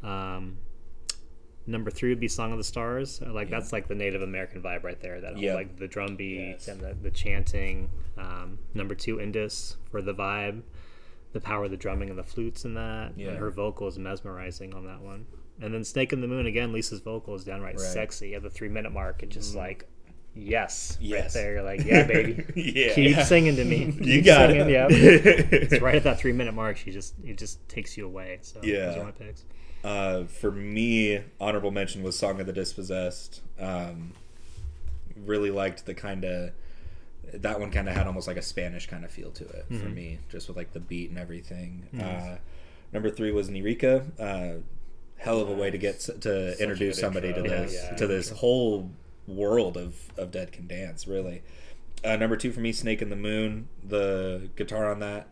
[0.04, 0.58] Um,
[1.66, 4.84] number three would be "Song of the Stars." Like that's like the Native American vibe
[4.84, 5.22] right there.
[5.22, 5.56] That Yep.
[5.56, 6.68] like the drum beat Yes.
[6.68, 7.90] and the, the chanting.
[8.18, 10.62] Um, number two, Indus for the vibe,
[11.32, 13.14] the power of the drumming and the flutes in that.
[13.18, 13.30] Yeah.
[13.30, 15.26] And her vocal is mesmerizing on that one.
[15.62, 16.74] And then "Snake in the Moon" again.
[16.74, 17.82] Lisa's vocal is downright Right.
[17.86, 19.24] sexy at the three minute mark.
[19.24, 19.88] It's just like.
[20.36, 21.34] Yes, right Yes.
[21.36, 21.54] there.
[21.54, 22.44] You're like, yeah, baby.
[22.56, 22.92] yeah.
[22.96, 23.86] Keep singing to me.
[24.02, 24.72] You Keep got singing, it.
[24.72, 24.88] Yeah.
[24.90, 26.78] it's right at that three minute mark.
[26.78, 28.40] She just it just takes you away.
[28.42, 28.88] So Yeah.
[28.88, 29.46] those are my picks.
[29.84, 34.14] Uh, for me, honorable mention was "Song of the Dispossessed." Um,
[35.26, 36.52] really liked the kind of
[37.34, 37.72] that one.
[37.72, 39.94] Kind of had almost like a Spanish kind of feel to it for Mhm.
[39.94, 41.88] me, just with like the beat and everything.
[41.92, 42.04] Nice.
[42.24, 42.38] Uh,
[42.94, 44.06] number three was Nierika.
[44.20, 44.62] Uh,
[45.18, 46.12] hell of a way to get to
[46.52, 48.90] Such introduce good somebody to this Yeah, to this whole
[49.28, 51.08] world of of Dead Can Dance.
[51.08, 51.42] Really.
[52.04, 53.68] Uh, number two for me, Snake in the Moon.
[53.88, 55.28] The guitar on that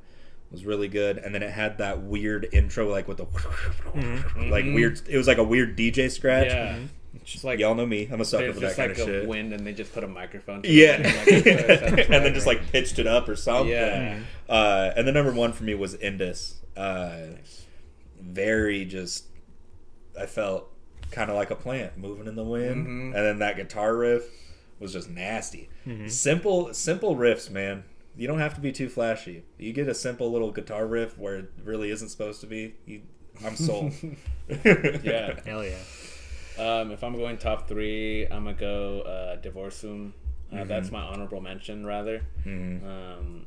[0.52, 4.74] was really good, and then it had that weird intro, like with the like Mhm.
[4.74, 5.02] weird.
[5.08, 6.48] It was like a weird DJ scratch.
[6.48, 6.78] Yeah.
[7.24, 8.08] Just like Y'all know me.
[8.12, 9.28] I'm a sucker for that just kind like of a shit.
[9.28, 10.62] wind, and they just put a microphone.
[10.64, 13.68] To Yeah, and, like, it sounds and then just like pitched it up or something.
[13.72, 14.20] Yeah.
[14.50, 16.62] Uh, and the number one for me was Indus.
[16.76, 17.18] Uh,
[18.20, 19.26] very just,
[20.20, 20.70] I felt
[21.12, 23.06] kind of like a plant moving in the wind, Mhm.
[23.08, 24.24] and then that guitar riff
[24.80, 25.70] was just nasty.
[25.86, 26.10] Mhm.
[26.10, 27.84] Simple, simple riffs, man.
[28.16, 29.44] You don't have to be too flashy.
[29.58, 32.76] You get a simple little guitar riff where it really isn't supposed to be.
[32.86, 33.02] You,
[33.46, 33.94] I'm sold.
[35.04, 35.40] Yeah.
[35.46, 35.78] Hell yeah.
[36.60, 40.12] Um, if I'm going top three, I'm gonna go uh, Devorzhum.
[40.52, 40.68] Uh, Mhm.
[40.68, 42.24] That's my honorable mention, rather.
[42.46, 42.84] Mhm.
[42.86, 43.46] Um,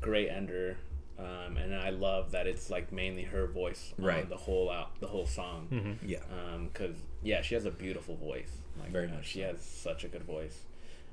[0.00, 0.76] great ender,
[1.16, 4.28] um, and I love that it's like mainly her voice on Right.
[4.28, 5.68] the whole out the whole song.
[5.70, 5.98] Mhm.
[6.04, 6.18] Yeah.
[6.64, 8.50] Because yeah, she has a beautiful voice.
[8.80, 9.46] Like, Very uh, much She so.
[9.52, 10.64] has such a good voice.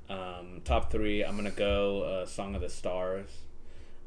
[0.08, 3.28] Um, top three, I'm gonna go uh, "Song of the Stars."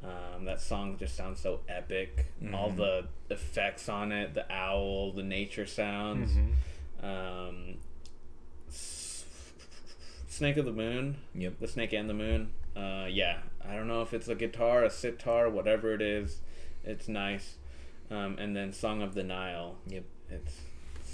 [0.04, 2.26] Um, that song just sounds so epic.
[2.54, 2.78] All Mhm.
[2.78, 6.32] the effects on it, the owl, the nature sounds.
[6.34, 7.06] Mhm.
[7.06, 7.78] Um,
[8.68, 9.26] S-
[10.28, 11.60] Snake of the Moon, Yep.
[11.60, 12.52] the Snake and the Moon.
[12.76, 16.41] Uh, yeah, I don't know if it's a guitar, a sitar, whatever it is.
[16.84, 17.58] It's nice.
[18.10, 19.78] Um, and then Song of the Nile.
[19.88, 20.04] Yep.
[20.32, 20.62] It's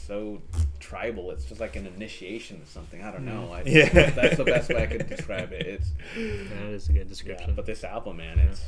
[0.07, 0.41] so
[0.79, 1.31] tribal.
[1.31, 3.03] It's just like an initiation or something.
[3.03, 3.51] I don't know.
[3.51, 3.89] I, Yeah.
[4.11, 5.67] that's the best way I could describe it.
[5.67, 7.53] It's That is a good yeah, description.
[7.55, 8.63] but this album, man, it's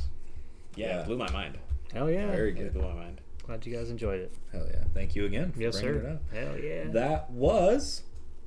[0.76, 1.00] yeah, Yeah.
[1.02, 1.58] it blew my mind.
[1.94, 2.28] Hell yeah.
[2.30, 2.74] Very It good.
[2.74, 3.22] blew my mind.
[3.46, 4.32] Glad you guys enjoyed it.
[4.52, 4.84] Hell yeah.
[4.94, 5.52] Thank you again.
[5.54, 5.96] For Yes, sir.
[5.96, 6.22] It up.
[6.34, 6.84] Hell yeah.
[6.92, 8.04] That was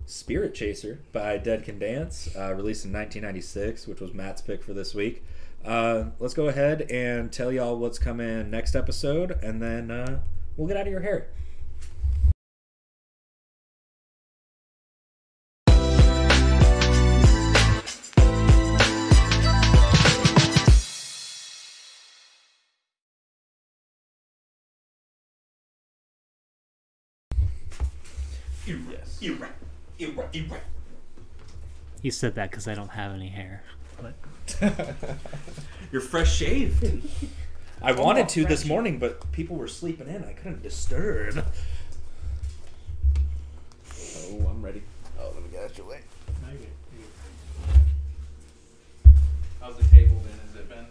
[0.07, 4.95] Spiritchaser by Dead Can Dance, uh, released in 1996, which was Matt's pick for this
[4.95, 5.25] week.
[5.65, 10.21] Uh, let's go ahead and tell y'all what's coming next episode, and then uh,
[10.57, 11.29] we'll get out of your hair.
[29.23, 29.53] You're right.
[29.99, 30.29] You're right.
[30.33, 30.63] You're right.
[32.03, 33.63] You said that because I don't have any hair.
[35.93, 36.85] You're fresh shaved.
[37.81, 40.25] I wanted to this morning, but people were sleeping in.
[40.25, 41.45] I couldn't disturb.
[43.95, 44.83] Oh, I'm ready.
[45.21, 46.01] Oh, let me get out your way.
[49.61, 50.33] How's the table been?
[50.49, 50.79] Has it been?
[50.79, 50.87] Has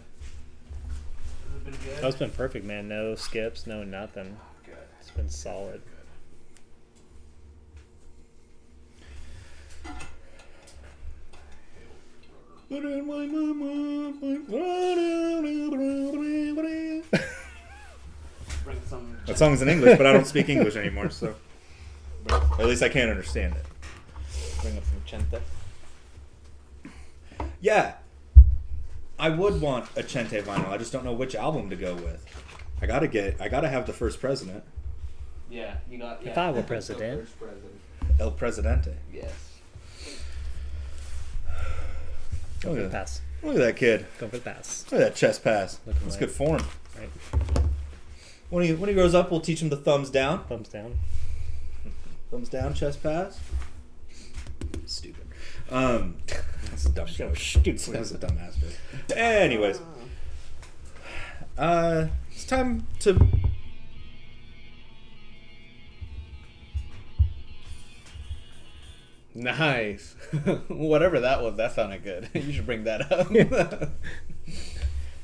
[1.56, 1.98] it been good?
[2.02, 2.88] Oh, it's been perfect, man.
[2.88, 4.38] No skips, no nothing.
[4.40, 4.74] Oh, good.
[5.00, 5.82] It's been solid.
[5.84, 6.01] Bring
[19.26, 21.34] That song's in English, but I don't speak English anymore, so
[22.30, 23.66] at least I can't understand it.
[24.62, 25.40] Bring up some chente.
[27.60, 27.94] Yeah,
[29.18, 30.68] I would want a Chente vinyl.
[30.70, 32.24] I just don't know which album to go with.
[32.80, 33.40] I gotta get.
[33.40, 34.64] I gotta have the first president,
[35.50, 36.26] Yeah, you got.
[36.26, 37.28] If I were president.
[38.18, 38.96] El Presidente.
[39.12, 39.51] Yes.
[42.62, 42.98] Go Look for the at, that.
[43.06, 43.20] pass.
[43.42, 44.06] Look at that kid.
[44.18, 44.84] Go for the pass.
[44.90, 45.80] Look at that chest pass.
[45.86, 46.62] Looking That's like- good form.
[46.98, 47.10] Right.
[48.50, 50.44] When he when he grows up, we'll teach him the thumbs down.
[50.44, 50.94] Thumbs down.
[52.30, 53.40] Thumbs down, chest pass.
[54.86, 55.26] Stupid.
[55.70, 56.16] Um,
[56.70, 57.36] that's a dumb So joke.
[57.36, 57.78] stupid.
[57.78, 59.16] That was a dumb ass joke.
[59.16, 59.80] Anyways,
[61.58, 63.26] uh, it's time to.
[69.34, 70.14] Nice.
[70.68, 72.28] Whatever that was, that sounded good.
[72.34, 73.28] you should bring that up.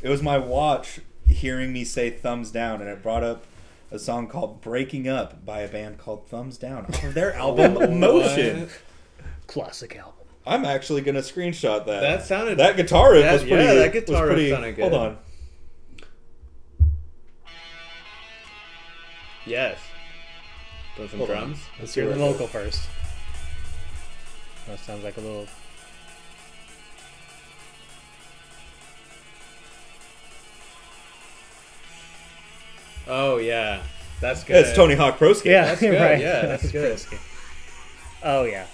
[0.03, 3.45] It was my watch hearing me say thumbs down, and it brought up
[3.91, 7.75] a song called "Breaking Up" by a band called Thumbs Down off of their album
[8.01, 8.69] Motion.
[9.47, 10.15] classic album.
[10.47, 12.01] I'm actually gonna screenshot that.
[12.01, 13.57] That sounded- that guitar riff that- was pretty.
[13.57, 14.91] yeah, that was guitar riff pretty, sounded good.
[14.93, 15.19] Hold on.
[19.47, 19.79] Yes.
[20.97, 21.37] Throw some Hold on.
[21.37, 21.59] drums.
[21.79, 22.83] Let's hear the what it vocal first.
[24.69, 25.47] That sounds like a little.
[33.07, 33.83] Oh yeah,
[34.21, 34.55] that's good.
[34.55, 35.51] Yeah, it's Tony Hawk Pro Skater.
[35.55, 36.21] Yeah, That's good, right.
[36.21, 37.01] yeah, that's good.
[38.23, 38.67] Oh yeah.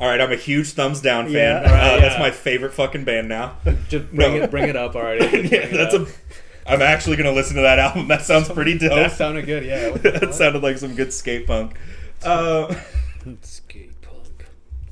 [0.00, 1.34] All right, I'm a huge thumbs down fan.
[1.62, 1.68] Yeah.
[1.68, 3.56] Uh, Right, That's my favorite fucking band now.
[3.88, 4.42] Just bring No.
[4.42, 5.48] it, bring it up already.
[5.52, 5.94] yeah, that's.
[5.94, 6.06] A,
[6.66, 8.08] I'm actually gonna listen to that album.
[8.08, 8.90] That sounds pretty dope.
[8.90, 9.64] That sounded good.
[9.64, 9.90] Yeah.
[9.90, 11.74] That sounded like some good skate punk.
[12.24, 12.78] Uh, Skate.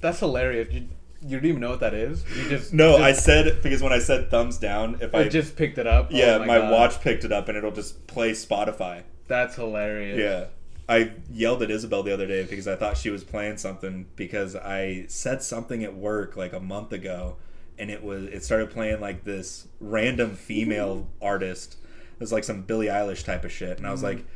[0.00, 0.72] That's hilarious.
[0.72, 0.88] You,
[1.22, 2.24] you don't even know what that is.
[2.36, 5.56] You just no, just, I said because when I said thumbs down, if I just
[5.56, 6.10] picked it up.
[6.10, 6.72] yeah, Oh my, God.
[6.72, 9.02] watch picked it up and it'll just play Spotify.
[9.28, 10.18] That's hilarious.
[10.18, 10.46] Yeah.
[10.88, 14.56] I yelled at Isabel the other day because I thought she was playing something because
[14.56, 17.36] I said something at work like a month ago
[17.78, 21.76] and it was it started playing like this random female artist.
[22.14, 24.18] It was like some Billie Eilish type of shit and I was mm-hmm.
[24.18, 24.26] like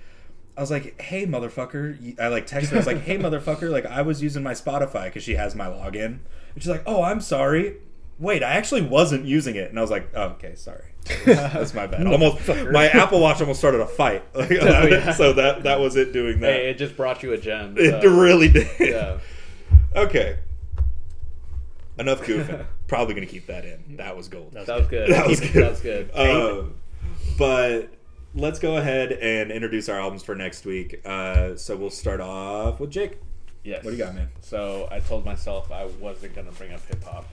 [0.57, 2.77] I was like, "Hey motherfucker." I like texted her.
[2.77, 5.67] I was like, "Hey motherfucker, like I was using my Spotify cuz she has my
[5.67, 6.05] login."
[6.55, 7.77] And she's like, "Oh, I'm sorry."
[8.21, 9.71] Wait, I actually wasn't using it.
[9.71, 10.85] And I was like, oh, "Okay, sorry."
[11.27, 12.07] That's my bad.
[12.07, 14.23] Almost my Apple Watch almost started a fight.
[14.35, 15.13] Like, Oh, yeah.
[15.13, 16.53] so that that was it doing that.
[16.53, 17.75] Hey, it just brought you a gem.
[17.77, 18.69] It really did.
[18.79, 19.19] Yeah.
[19.97, 20.39] Okay.
[21.99, 22.65] Enough goofing.
[22.87, 23.97] Probably gonna keep that in.
[23.97, 24.53] That was gold.
[24.53, 25.11] That That was good.
[25.11, 25.53] That was good.
[25.55, 26.11] That was good.
[26.15, 26.63] Uh,
[27.39, 27.89] but
[28.35, 31.01] let's go ahead and introduce our albums for next week.
[31.05, 33.19] Uh, so we'll start off with Jake.
[33.63, 33.85] yes.
[33.85, 34.29] What do you got, man?
[34.41, 37.27] So I told myself I wasn't gonna bring up hip hop,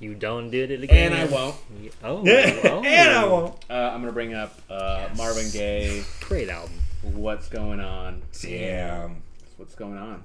[0.00, 1.12] You don't did it again.
[1.12, 1.56] and I won't.
[2.04, 2.26] Oh, oh.
[2.84, 3.54] and I won't.
[3.70, 5.16] Uh, I'm gonna bring up uh, Yes.
[5.16, 6.04] Marvin Gaye.
[6.20, 6.74] Great album.
[7.14, 8.22] What's going on?
[8.40, 9.22] Damn.
[9.40, 10.22] That's what's going on.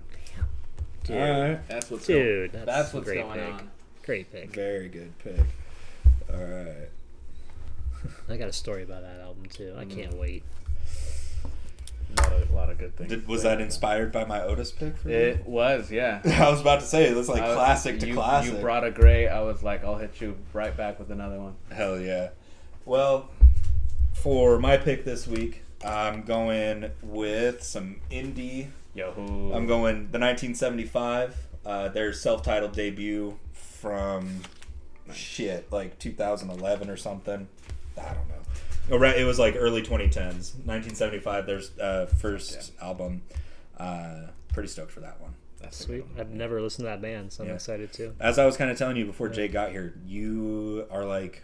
[1.04, 1.18] Dude.
[1.18, 1.68] All right.
[1.70, 3.54] That's what's Dude, Going, that's that's what's great going pick.
[3.54, 3.70] on.
[4.06, 4.50] Great pick.
[4.54, 5.40] Very good pick.
[6.32, 6.90] All right.
[8.30, 9.74] I got a story about that album too.
[9.78, 10.44] I can't wait.
[12.16, 13.10] Not A lot of, good things.
[13.10, 15.16] Did, was that inspired by my Otis pick for you?
[15.16, 16.22] It was, yeah.
[16.26, 18.54] I was about to say that's like I was- classic to you, classic.
[18.54, 19.28] You brought a great.
[19.28, 21.56] I was like, I'll hit you right back with another one.
[21.72, 22.30] Hell yeah.
[22.86, 23.30] Well,
[24.14, 28.70] for my pick this week, I'm going with some indie.
[28.96, 29.12] Yo,
[29.54, 31.36] I'm going the 1975,
[31.66, 34.42] uh, their self-titled debut from
[35.14, 37.48] shit like 2011 or something.
[37.98, 38.34] I don't know.
[38.92, 40.56] Oh, right, it was like early 2010s.
[40.66, 43.22] 1975, There's uh, first album.
[43.78, 45.34] Uh, pretty stoked for that one.
[45.60, 46.06] That's Sweet.
[46.18, 47.56] I've never listened to that band, so I'm Yeah.
[47.56, 48.16] excited too.
[48.20, 51.44] As I was kind of telling you before Jay got here, you are like,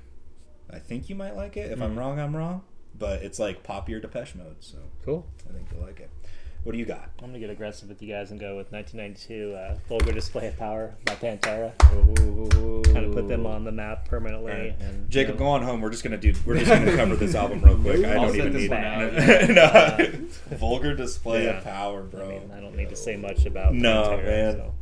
[0.71, 1.71] I think you might like it.
[1.71, 1.99] If I'm Mhm.
[1.99, 2.63] wrong, I'm wrong.
[2.97, 5.27] But it's like popular Depeche Mode, so Cool.
[5.49, 6.09] I think you'll like it.
[6.63, 7.09] What do you got?
[7.19, 10.57] I'm gonna get aggressive with you guys and go with 1992 uh, "Vulgar Display of
[10.57, 11.77] Power" by Pantera.
[12.93, 14.51] Kind of put them on the map permanently.
[14.53, 14.75] Alright.
[14.79, 15.81] And Jacob, you go on home.
[15.81, 16.33] We're just gonna do.
[16.45, 18.05] We're just gonna cover this album real quick.
[18.05, 19.49] I I'll don't even need it.
[20.51, 20.55] no.
[20.57, 21.61] Vulgar display of Yeah.
[21.61, 22.29] power, I bro.
[22.29, 24.55] mean, I don't need to say much about No, Pantera, man.
[24.55, 24.73] so.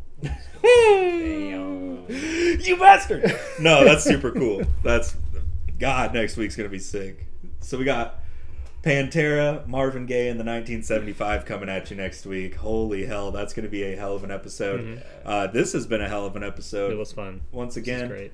[2.64, 3.40] you bastard!
[3.60, 4.62] No, that's super cool.
[4.84, 5.16] That's
[5.80, 6.14] God.
[6.14, 7.26] Next week's gonna be sick.
[7.60, 8.21] So we got
[8.84, 12.56] Pantera, Marvin Gaye, and the 1975 coming at you next week.
[12.56, 14.82] Holy hell, that's gonna be a hell of an episode.
[14.82, 15.02] Mhm.
[15.26, 16.92] Uh, this has been a hell of an episode.
[16.92, 17.42] It was fun.
[17.52, 18.32] Once again,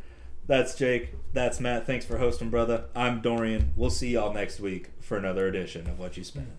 [0.48, 1.14] that's Jake.
[1.34, 1.86] That's Matt.
[1.86, 2.86] Thanks for hosting, brother.
[2.96, 3.74] I'm Dorian.
[3.76, 6.54] We'll see y'all next week for another edition of Whatchu Spinnin'.